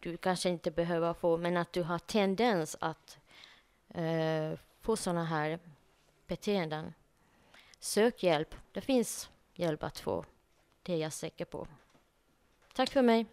[0.00, 3.18] du kanske inte behöver få, men att du har tendens att
[3.88, 5.58] eh, få sådana här
[6.26, 6.94] beteenden.
[7.78, 8.54] Sök hjälp.
[8.72, 10.24] Det finns hjälp att få.
[10.82, 11.66] Det är jag säker på.
[12.74, 13.26] Tack för mig.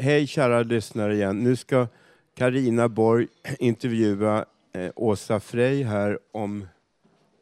[0.00, 1.44] Hej kära lyssnare igen.
[1.44, 1.86] Nu ska
[2.34, 3.28] Karina Borg
[3.58, 6.68] intervjua eh, Åsa Frey här om,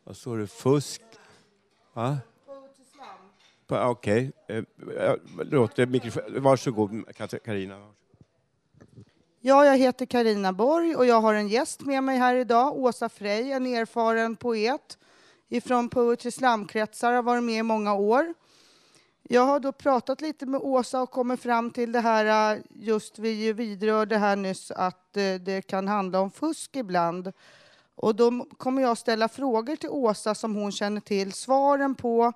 [0.04, 1.02] vad står det, fusk?
[1.92, 2.18] Va?
[3.66, 4.64] Pa- Okej, eh,
[5.42, 5.82] låter.
[6.06, 7.04] Eh, varsågod
[7.44, 7.88] Karina.
[9.40, 13.08] Ja, jag heter Karina Borg och jag har en gäst med mig här idag, Åsa
[13.08, 14.98] Frey, en erfaren poet
[15.48, 18.34] ifrån Poetry Slam-kretsar, har varit med i många år.
[19.30, 23.18] Jag har då pratat lite med Åsa och kommit fram till det här, äh, just
[23.18, 27.32] vi vidrörde här nyss, att äh, det kan handla om fusk ibland.
[27.94, 32.32] Och då kommer jag ställa frågor till Åsa som hon känner till svaren på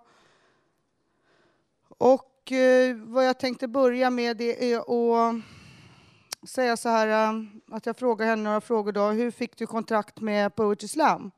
[1.98, 5.34] Och äh, vad jag tänkte börja med det är att
[6.48, 7.34] säga så här
[7.70, 9.10] att jag frågar henne några frågor då.
[9.10, 11.30] Hur fick du kontrakt med Poetry Slam?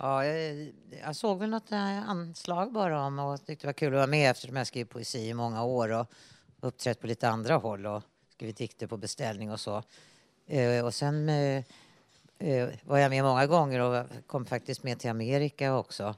[0.00, 0.72] Ja, jag,
[1.02, 4.06] jag såg väl något eh, anslag bara om och tyckte det var kul att vara
[4.06, 6.06] med eftersom jag skrivit poesi i många år och
[6.60, 9.82] uppträtt på lite andra håll och skrivit dikter på beställning och så.
[10.46, 11.64] Eh, och sen eh,
[12.82, 16.14] var jag med många gånger och kom faktiskt med till Amerika också.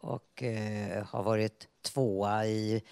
[0.00, 0.42] Och
[1.06, 2.82] har varit tvåa i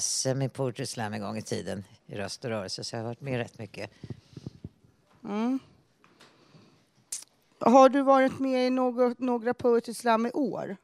[0.00, 3.08] SM i Poetry Slam en gång i tiden i röst och rörelse så jag har
[3.08, 3.90] varit med rätt mycket.
[5.24, 5.58] Mm.
[7.66, 10.76] Har du varit med i något, några Poetry Slam i år?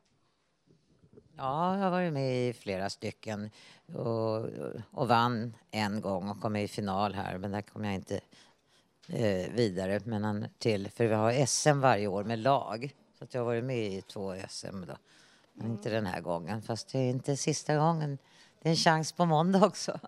[1.37, 3.51] Ja, jag har varit med i flera stycken
[3.95, 4.47] och,
[4.91, 8.21] och vann en gång och kom i final här men där kom jag inte
[9.09, 13.41] eh, vidare men till, för vi har SM varje år med lag så att jag
[13.41, 14.97] har varit med i två SM då.
[15.53, 18.19] Men inte den här gången fast det är inte sista gången.
[18.63, 20.01] Det är en chans på måndag också.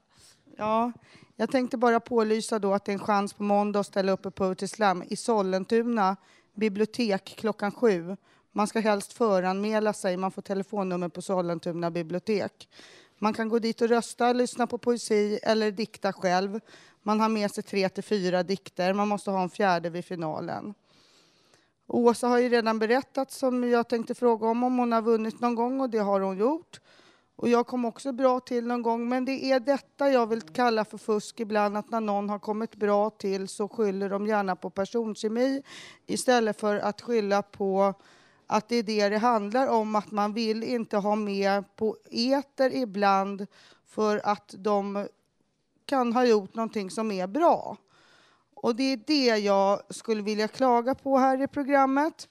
[0.57, 0.93] Ja,
[1.37, 4.23] jag tänkte bara pålysa då att det är en chans på måndag att ställa upp
[4.23, 6.17] på Poetry Slam i Sollentuna
[6.55, 8.17] bibliotek klockan sju.
[8.53, 10.17] Man ska helst föranmäla sig.
[10.17, 12.69] Man får telefonnummer på Sollentuna bibliotek.
[13.19, 16.61] Man kan gå dit och rösta, lyssna på poesi eller dikta själv.
[17.03, 18.93] Man har med sig tre till fyra dikter.
[18.93, 20.75] Man måste ha en fjärde vid finalen.
[21.87, 25.55] Åsa har ju redan berättat som jag tänkte fråga om, om hon har vunnit någon
[25.55, 26.81] gång och det har hon gjort.
[27.37, 30.85] Och jag kom också bra till någon gång, men det är detta jag vill kalla
[30.85, 34.71] för fusk ibland, att när någon har kommit bra till så skyller de gärna på
[34.71, 35.63] personkemi
[36.07, 37.95] istället för att skylla på
[38.47, 43.47] att det är det det handlar om, att man vill inte ha med poeter ibland
[43.87, 45.09] för att de
[45.87, 47.77] kan ha gjort någonting som är bra.
[48.55, 52.29] Och det är det jag skulle vilja klaga på här i programmet.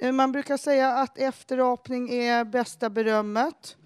[0.00, 3.76] Eh, man brukar säga att efterapning är bästa berömmet.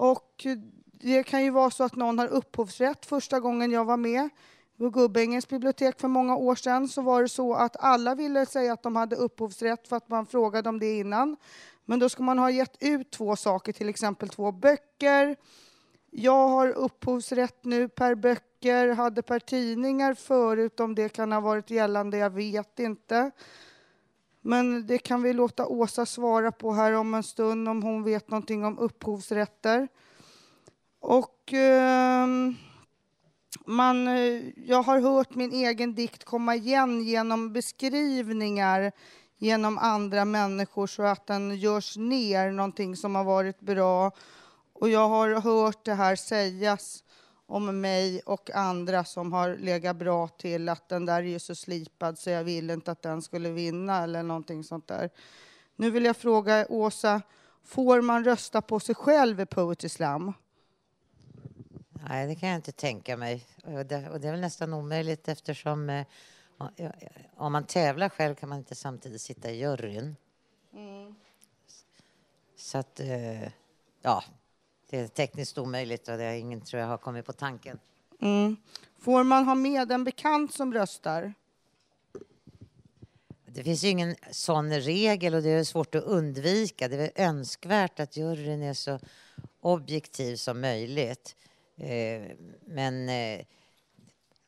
[0.00, 0.46] Och
[0.92, 3.06] det kan ju vara så att någon har upphovsrätt.
[3.06, 4.28] Första gången jag var med
[4.78, 8.72] på Gubbängens bibliotek för många år sedan så var det så att alla ville säga
[8.72, 11.36] att de hade upphovsrätt för att man frågade om det innan.
[11.84, 15.36] Men då ska man ha gett ut två saker, till exempel två böcker.
[16.10, 21.70] Jag har upphovsrätt nu per böcker, hade per tidningar förut, om det kan ha varit
[21.70, 23.30] gällande, jag vet inte.
[24.40, 28.30] Men det kan vi låta Åsa svara på här om en stund om hon vet
[28.30, 29.88] någonting om upphovsrätter.
[31.00, 32.26] Och eh,
[33.66, 34.06] man,
[34.56, 38.92] jag har hört min egen dikt komma igen genom beskrivningar
[39.40, 44.12] genom andra människor så att den görs ner, någonting som har varit bra.
[44.72, 47.04] Och jag har hört det här sägas
[47.50, 51.54] om mig och andra som har legat bra till att den där är ju så
[51.54, 55.10] slipad så jag ville inte att den skulle vinna eller någonting sånt där.
[55.76, 57.22] Nu vill jag fråga Åsa,
[57.64, 60.32] får man rösta på sig själv i Poetry Slam?
[62.08, 63.46] Nej, det kan jag inte tänka mig.
[63.64, 66.06] Och det, och det är väl nästan omöjligt eftersom eh,
[67.36, 70.16] om man tävlar själv kan man inte samtidigt sitta i juryn.
[70.72, 71.14] Mm.
[72.56, 73.48] Så att, eh,
[74.02, 74.24] ja,
[74.90, 77.78] det är tekniskt omöjligt och det är ingen tror jag har kommit på tanken.
[78.20, 78.56] Mm.
[78.98, 81.34] Får man ha med en bekant som röstar?
[83.46, 86.88] Det finns ingen sån regel och det är svårt att undvika.
[86.88, 88.98] Det är önskvärt att juryn är så
[89.60, 91.36] objektiv som möjligt.
[91.76, 92.22] Eh,
[92.66, 93.40] men eh,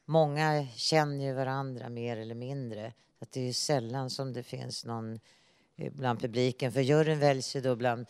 [0.04, 2.92] många känner ju varandra mer eller mindre.
[3.30, 5.20] Det är sällan som det finns någon
[5.76, 6.72] eh, bland publiken.
[6.72, 8.06] För juryn väljs ju då bland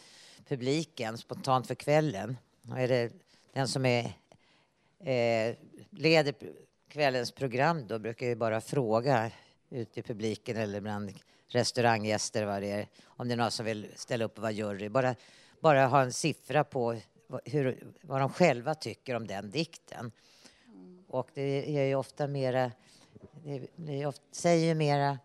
[0.49, 2.36] publiken spontant för kvällen.
[2.76, 3.12] Är det
[3.53, 4.05] den som är,
[5.01, 5.57] eh,
[5.90, 6.34] leder
[6.88, 9.30] kvällens program då brukar ju bara fråga
[9.70, 11.12] ute i publiken eller bland
[11.49, 12.86] restauranggäster vad det är.
[13.05, 14.88] Om det är någon som vill ställa upp och vara jury.
[14.88, 15.14] Bara,
[15.61, 20.12] bara ha en siffra på vad- hur, vad de själva tycker om den dikten.
[21.09, 22.72] Och det är ju ofta mera,
[23.45, 25.18] det, det är ofta, säger ju mera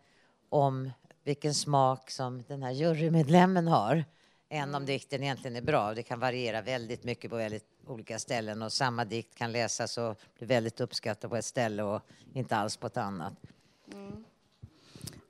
[0.49, 0.91] om
[1.23, 4.05] vilken smak som den här jurymedlemmen har
[4.49, 5.93] än om dikten egentligen är bra.
[5.93, 10.19] Det kan variera väldigt mycket på väldigt olika ställen och samma dikt kan läsas och
[10.37, 12.01] bli väldigt uppskattad på ett ställe och
[12.33, 13.33] inte alls på ett annat.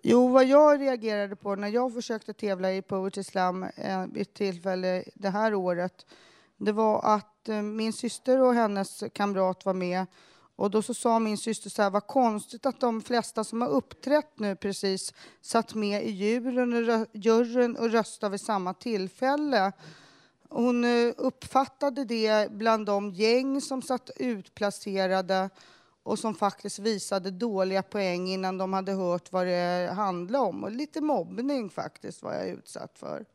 [0.02, 4.34] Jo, vad jag reagerade på när jag försökte tävla i Poetry Slam eh, vid ett
[4.34, 6.06] tillfälle det här året,
[6.58, 10.06] det var att eh, min syster och hennes kamrat var med
[10.58, 13.70] och då så sa min syster så här, vad konstigt att de flesta som har
[13.70, 19.72] uppträtt nu precis satt med i juryn och, rö- juryn och röstade vid samma tillfälle.
[20.50, 25.50] Hon eh, uppfattade det bland de gäng som satt utplacerade
[26.04, 30.64] och som faktiskt visade dåliga poäng innan de hade hört vad det handlade om.
[30.64, 33.26] Och lite mobbning faktiskt var jag utsatt för.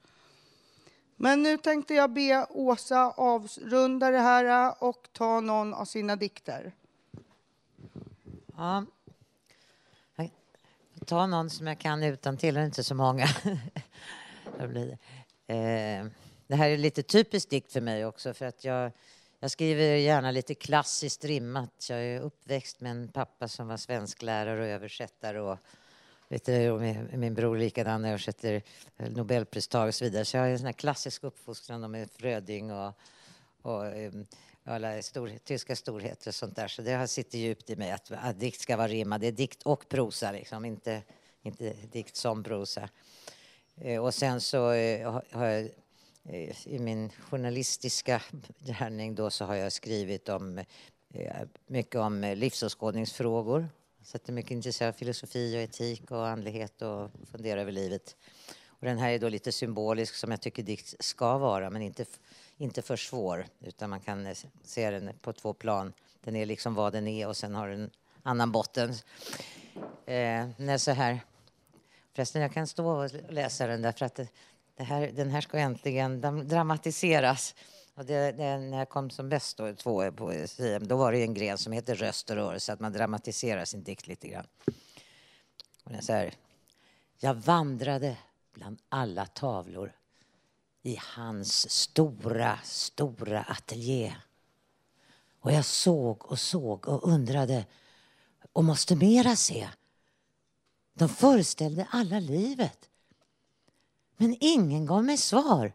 [1.17, 6.75] Men nu tänkte jag be Åsa avrunda det här och ta någon av sina dikter.
[8.57, 8.85] Ja.
[10.95, 13.29] Jag tar någon som jag kan utan till, det är inte så många.
[15.47, 16.07] Eh,
[16.47, 18.93] det här är lite typiskt dikt för mig också för att jag,
[19.41, 21.87] jag skriver gärna lite klassiskt rimmat.
[21.91, 25.59] Jag är uppväxt med en pappa som var svensklärare och översättare och
[26.29, 28.63] lite, och min, min bror likadan översätter
[28.97, 30.25] nobelpristagare och så vidare.
[30.25, 32.93] Så jag har en sån här klassisk uppfostran med Fröding och,
[33.63, 34.27] och um,
[34.65, 36.69] alla stor, tyska storheter och sånt där.
[36.69, 39.19] Så det har sitter djupt i mig att, att dikt ska vara rimma.
[39.19, 41.03] Det är dikt och prosa liksom, inte,
[41.43, 42.89] inte dikt som prosa.
[43.77, 45.69] Eh, och sen så eh, har jag
[46.25, 48.23] eh, i min journalistiska
[48.59, 50.59] gärning då så har jag skrivit om
[51.15, 53.69] eh, mycket om eh, livsåskådningsfrågor.
[54.05, 57.73] Så att det är mycket intresserad av filosofi och etik och andlighet och funderar över
[57.73, 58.17] livet.
[58.67, 62.05] Och den här är då lite symbolisk som jag tycker dikt ska vara men inte,
[62.63, 65.93] inte för svår utan man kan eh, se den på två plan.
[66.21, 67.91] Den är liksom vad den är och sen har den
[68.23, 68.91] annan botten.
[70.07, 71.21] Eh, när så här
[72.15, 74.21] Förresten, jag kan stå och läsa den därför att
[74.77, 77.55] det här, den här ska äntligen dramatiseras.
[77.95, 81.23] Och det, det, när jag kom som bäst då, två på CM, då var det
[81.23, 84.47] en gren som heter röst och rörelse, att man dramatiserar sin dikt lite grann.
[85.85, 86.35] Och den är så här.
[87.19, 88.17] Jag vandrade
[88.55, 89.93] bland alla tavlor
[90.83, 94.17] i hans stora, stora ateljé.
[95.41, 97.67] Och jag såg och såg och undrade
[98.53, 99.69] och måste mera se.
[100.95, 102.89] De föreställde alla livet.
[104.17, 105.73] Men ingen gav mig svar.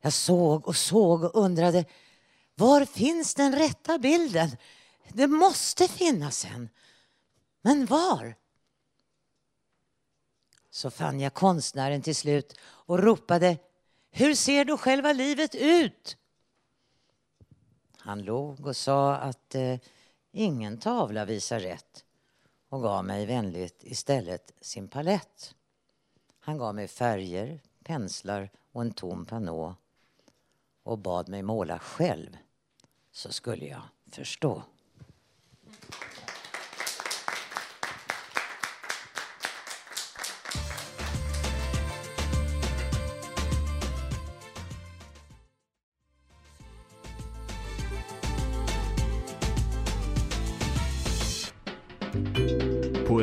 [0.00, 1.84] Jag såg och såg och undrade
[2.54, 4.56] var finns den rätta bilden?
[5.08, 6.68] Det måste finnas en.
[7.62, 8.34] Men var?
[10.80, 13.58] Så fann jag konstnären till slut och ropade
[14.10, 16.16] Hur ser då själva livet ut?
[17.96, 19.78] Han log och sa att eh,
[20.32, 22.04] ingen tavla visar rätt
[22.68, 25.54] och gav mig vänligt istället sin palett.
[26.40, 29.74] Han gav mig färger, penslar och en tom panå
[30.82, 32.36] och bad mig måla själv
[33.12, 34.62] så skulle jag förstå.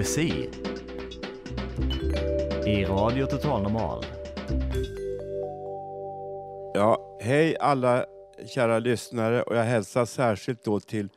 [0.08, 0.50] Poesi
[2.66, 4.06] i Radio Total Normal.
[6.74, 8.06] Ja, hej alla
[8.48, 11.10] kära lyssnare och jag hälsar särskilt då till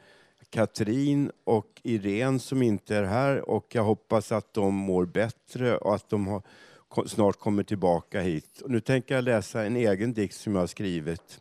[0.51, 5.95] Katrin och Irene som inte är här och jag hoppas att de mår bättre och
[5.95, 6.43] att de har,
[7.07, 8.61] snart kommer tillbaka hit.
[8.61, 11.41] Och nu tänker jag läsa en egen dikt som jag har skrivit.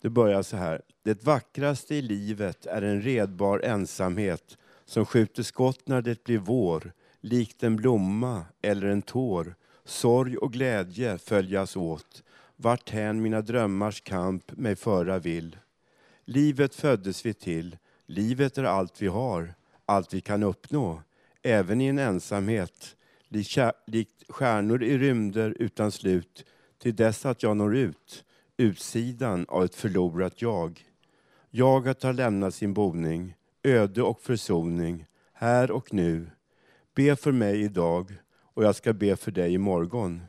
[0.00, 0.82] Det börjar så här.
[1.02, 4.56] Det vackraste i livet är en redbar ensamhet
[4.90, 9.54] som skjuter skott när det blir vår, likt en blomma eller en tår.
[9.84, 12.22] Sorg och glädje följas åt,
[12.56, 15.56] varthän mina drömmars kamp mig föra vill.
[16.24, 17.76] Livet föddes vi till,
[18.06, 19.54] livet är allt vi har,
[19.86, 21.02] allt vi kan uppnå,
[21.42, 22.96] även i en ensamhet,
[23.86, 26.44] likt stjärnor i rymder utan slut,
[26.78, 28.24] till dess att jag når ut,
[28.56, 30.84] utsidan av ett förlorat jag.
[31.50, 36.30] Jaget har lämnat sin boning, öde och försoning, här och nu.
[36.94, 38.12] Be för mig idag
[38.54, 40.22] och jag ska be för dig imorgon.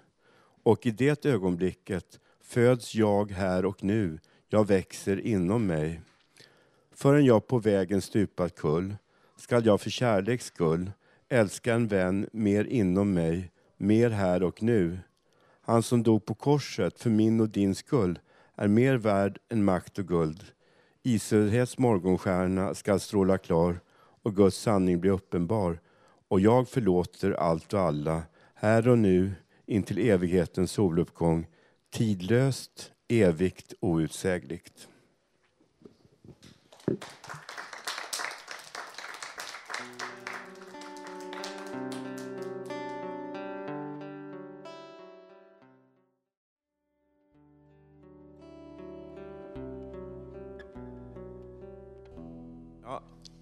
[0.64, 4.20] Och i det ögonblicket föds jag här och nu,
[4.50, 6.02] jag växer inom mig.
[6.92, 8.96] Förrän jag på vägen stupat kull
[9.38, 10.92] skall jag för kärleks skull
[11.30, 15.00] älska en vän mer inom mig, mer här och nu.
[15.62, 18.20] Han som dog på korset för min och din skull
[18.56, 20.44] är mer värd än makt och guld.
[21.04, 23.80] Israels morgonstjärna skall stråla klar
[24.24, 25.80] och Guds sanning bli uppenbar.
[26.28, 28.24] Och jag förlåter allt och alla,
[28.54, 29.32] här och nu,
[29.66, 31.48] intill evighetens soluppgång,
[31.90, 34.88] tidlöst, evigt, outsägligt.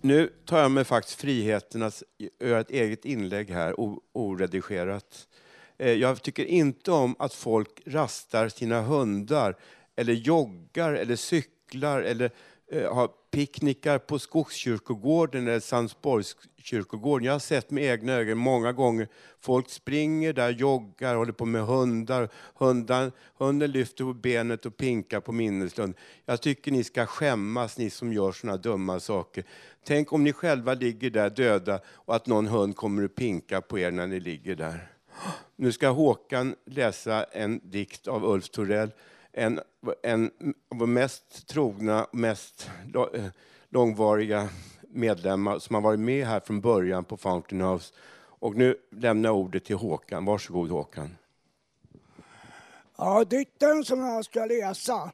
[0.01, 2.03] Nu tar jag mig faktiskt friheten att
[2.39, 3.75] göra ett eget inlägg här,
[4.13, 5.27] oredigerat.
[5.77, 9.55] Eh, jag tycker inte om att folk rastar sina hundar
[9.95, 12.31] eller joggar eller cyklar eller eh,
[12.71, 17.25] Eh, ha picknickar på Skogskyrkogården eller Sandsborgskyrkogården.
[17.25, 19.07] Jag har sett med egna ögon många gånger.
[19.39, 22.29] Folk springer där, joggar, håller på med hundar.
[22.55, 25.95] Hundan, hunden lyfter på benet och pinkar på minneslund.
[26.25, 29.43] Jag tycker ni ska skämmas, ni som gör såna dumma saker.
[29.85, 33.79] Tänk om ni själva ligger där döda och att någon hund kommer och pinkar på
[33.79, 34.91] er när ni ligger där.
[35.55, 38.91] Nu ska Håkan läsa en dikt av Ulf Torell.
[39.31, 39.59] En,
[40.03, 40.31] en
[40.71, 42.69] av våra mest trogna, mest
[43.13, 43.25] eh,
[43.69, 44.49] långvariga
[44.81, 47.93] medlemmar som har varit med här från början på Fountain House.
[48.39, 50.25] Och nu lämnar jag ordet till Håkan.
[50.25, 51.17] Varsågod Håkan.
[52.97, 55.11] Ja, dikten som jag ska läsa,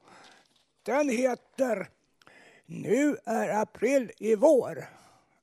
[0.84, 1.88] den heter
[2.66, 4.86] Nu är april i vår,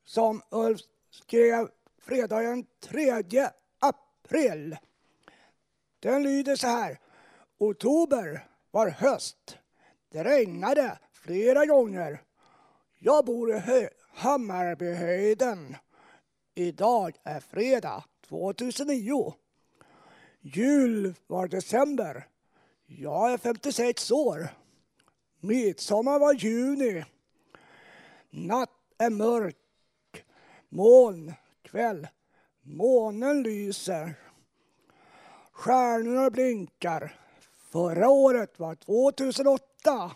[0.05, 1.69] som Ulf skrev
[1.99, 3.23] fredagen 3
[3.79, 4.77] april.
[6.01, 6.99] Den lyder så här.
[7.59, 9.59] Oktober var höst.
[10.11, 12.23] Det regnade flera gånger.
[12.99, 15.77] Jag bor i Hö- Hammarbyhöjden.
[16.55, 19.35] Idag är fredag 2009.
[20.41, 22.27] Jul var december.
[22.87, 24.49] Jag är 56 år.
[25.41, 27.05] Midsommar var juni.
[28.31, 29.57] Natt är mörk.
[30.69, 32.09] Moln, kväll.
[32.63, 34.15] Månen lyser.
[35.53, 37.19] Stjärnorna blinkar.
[37.73, 40.13] Förra året var 2008.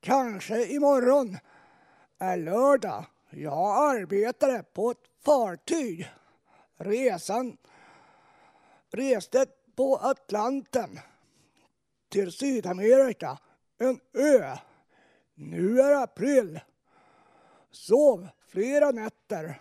[0.00, 1.38] Kanske imorgon
[2.18, 3.04] är lördag.
[3.30, 6.10] Jag arbetade på ett fartyg.
[6.76, 7.56] Resan
[8.90, 9.46] reste
[9.76, 10.98] på Atlanten
[12.08, 13.38] till Sydamerika,
[13.78, 14.56] en ö.
[15.34, 16.60] Nu är april.
[17.70, 19.60] Sov flera nätter.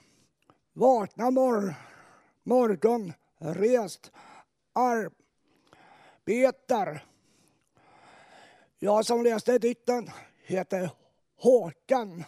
[0.73, 1.75] Vakna mor
[2.43, 4.11] morgon, rest,
[6.31, 7.05] arbetar.
[8.79, 10.09] Jag som läste dikten
[10.45, 10.89] heter
[11.37, 12.23] Håkan.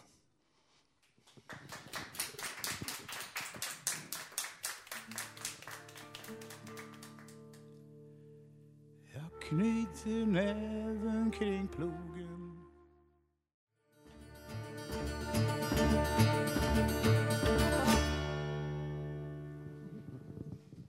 [9.14, 12.14] Jag knyter näven kring plogen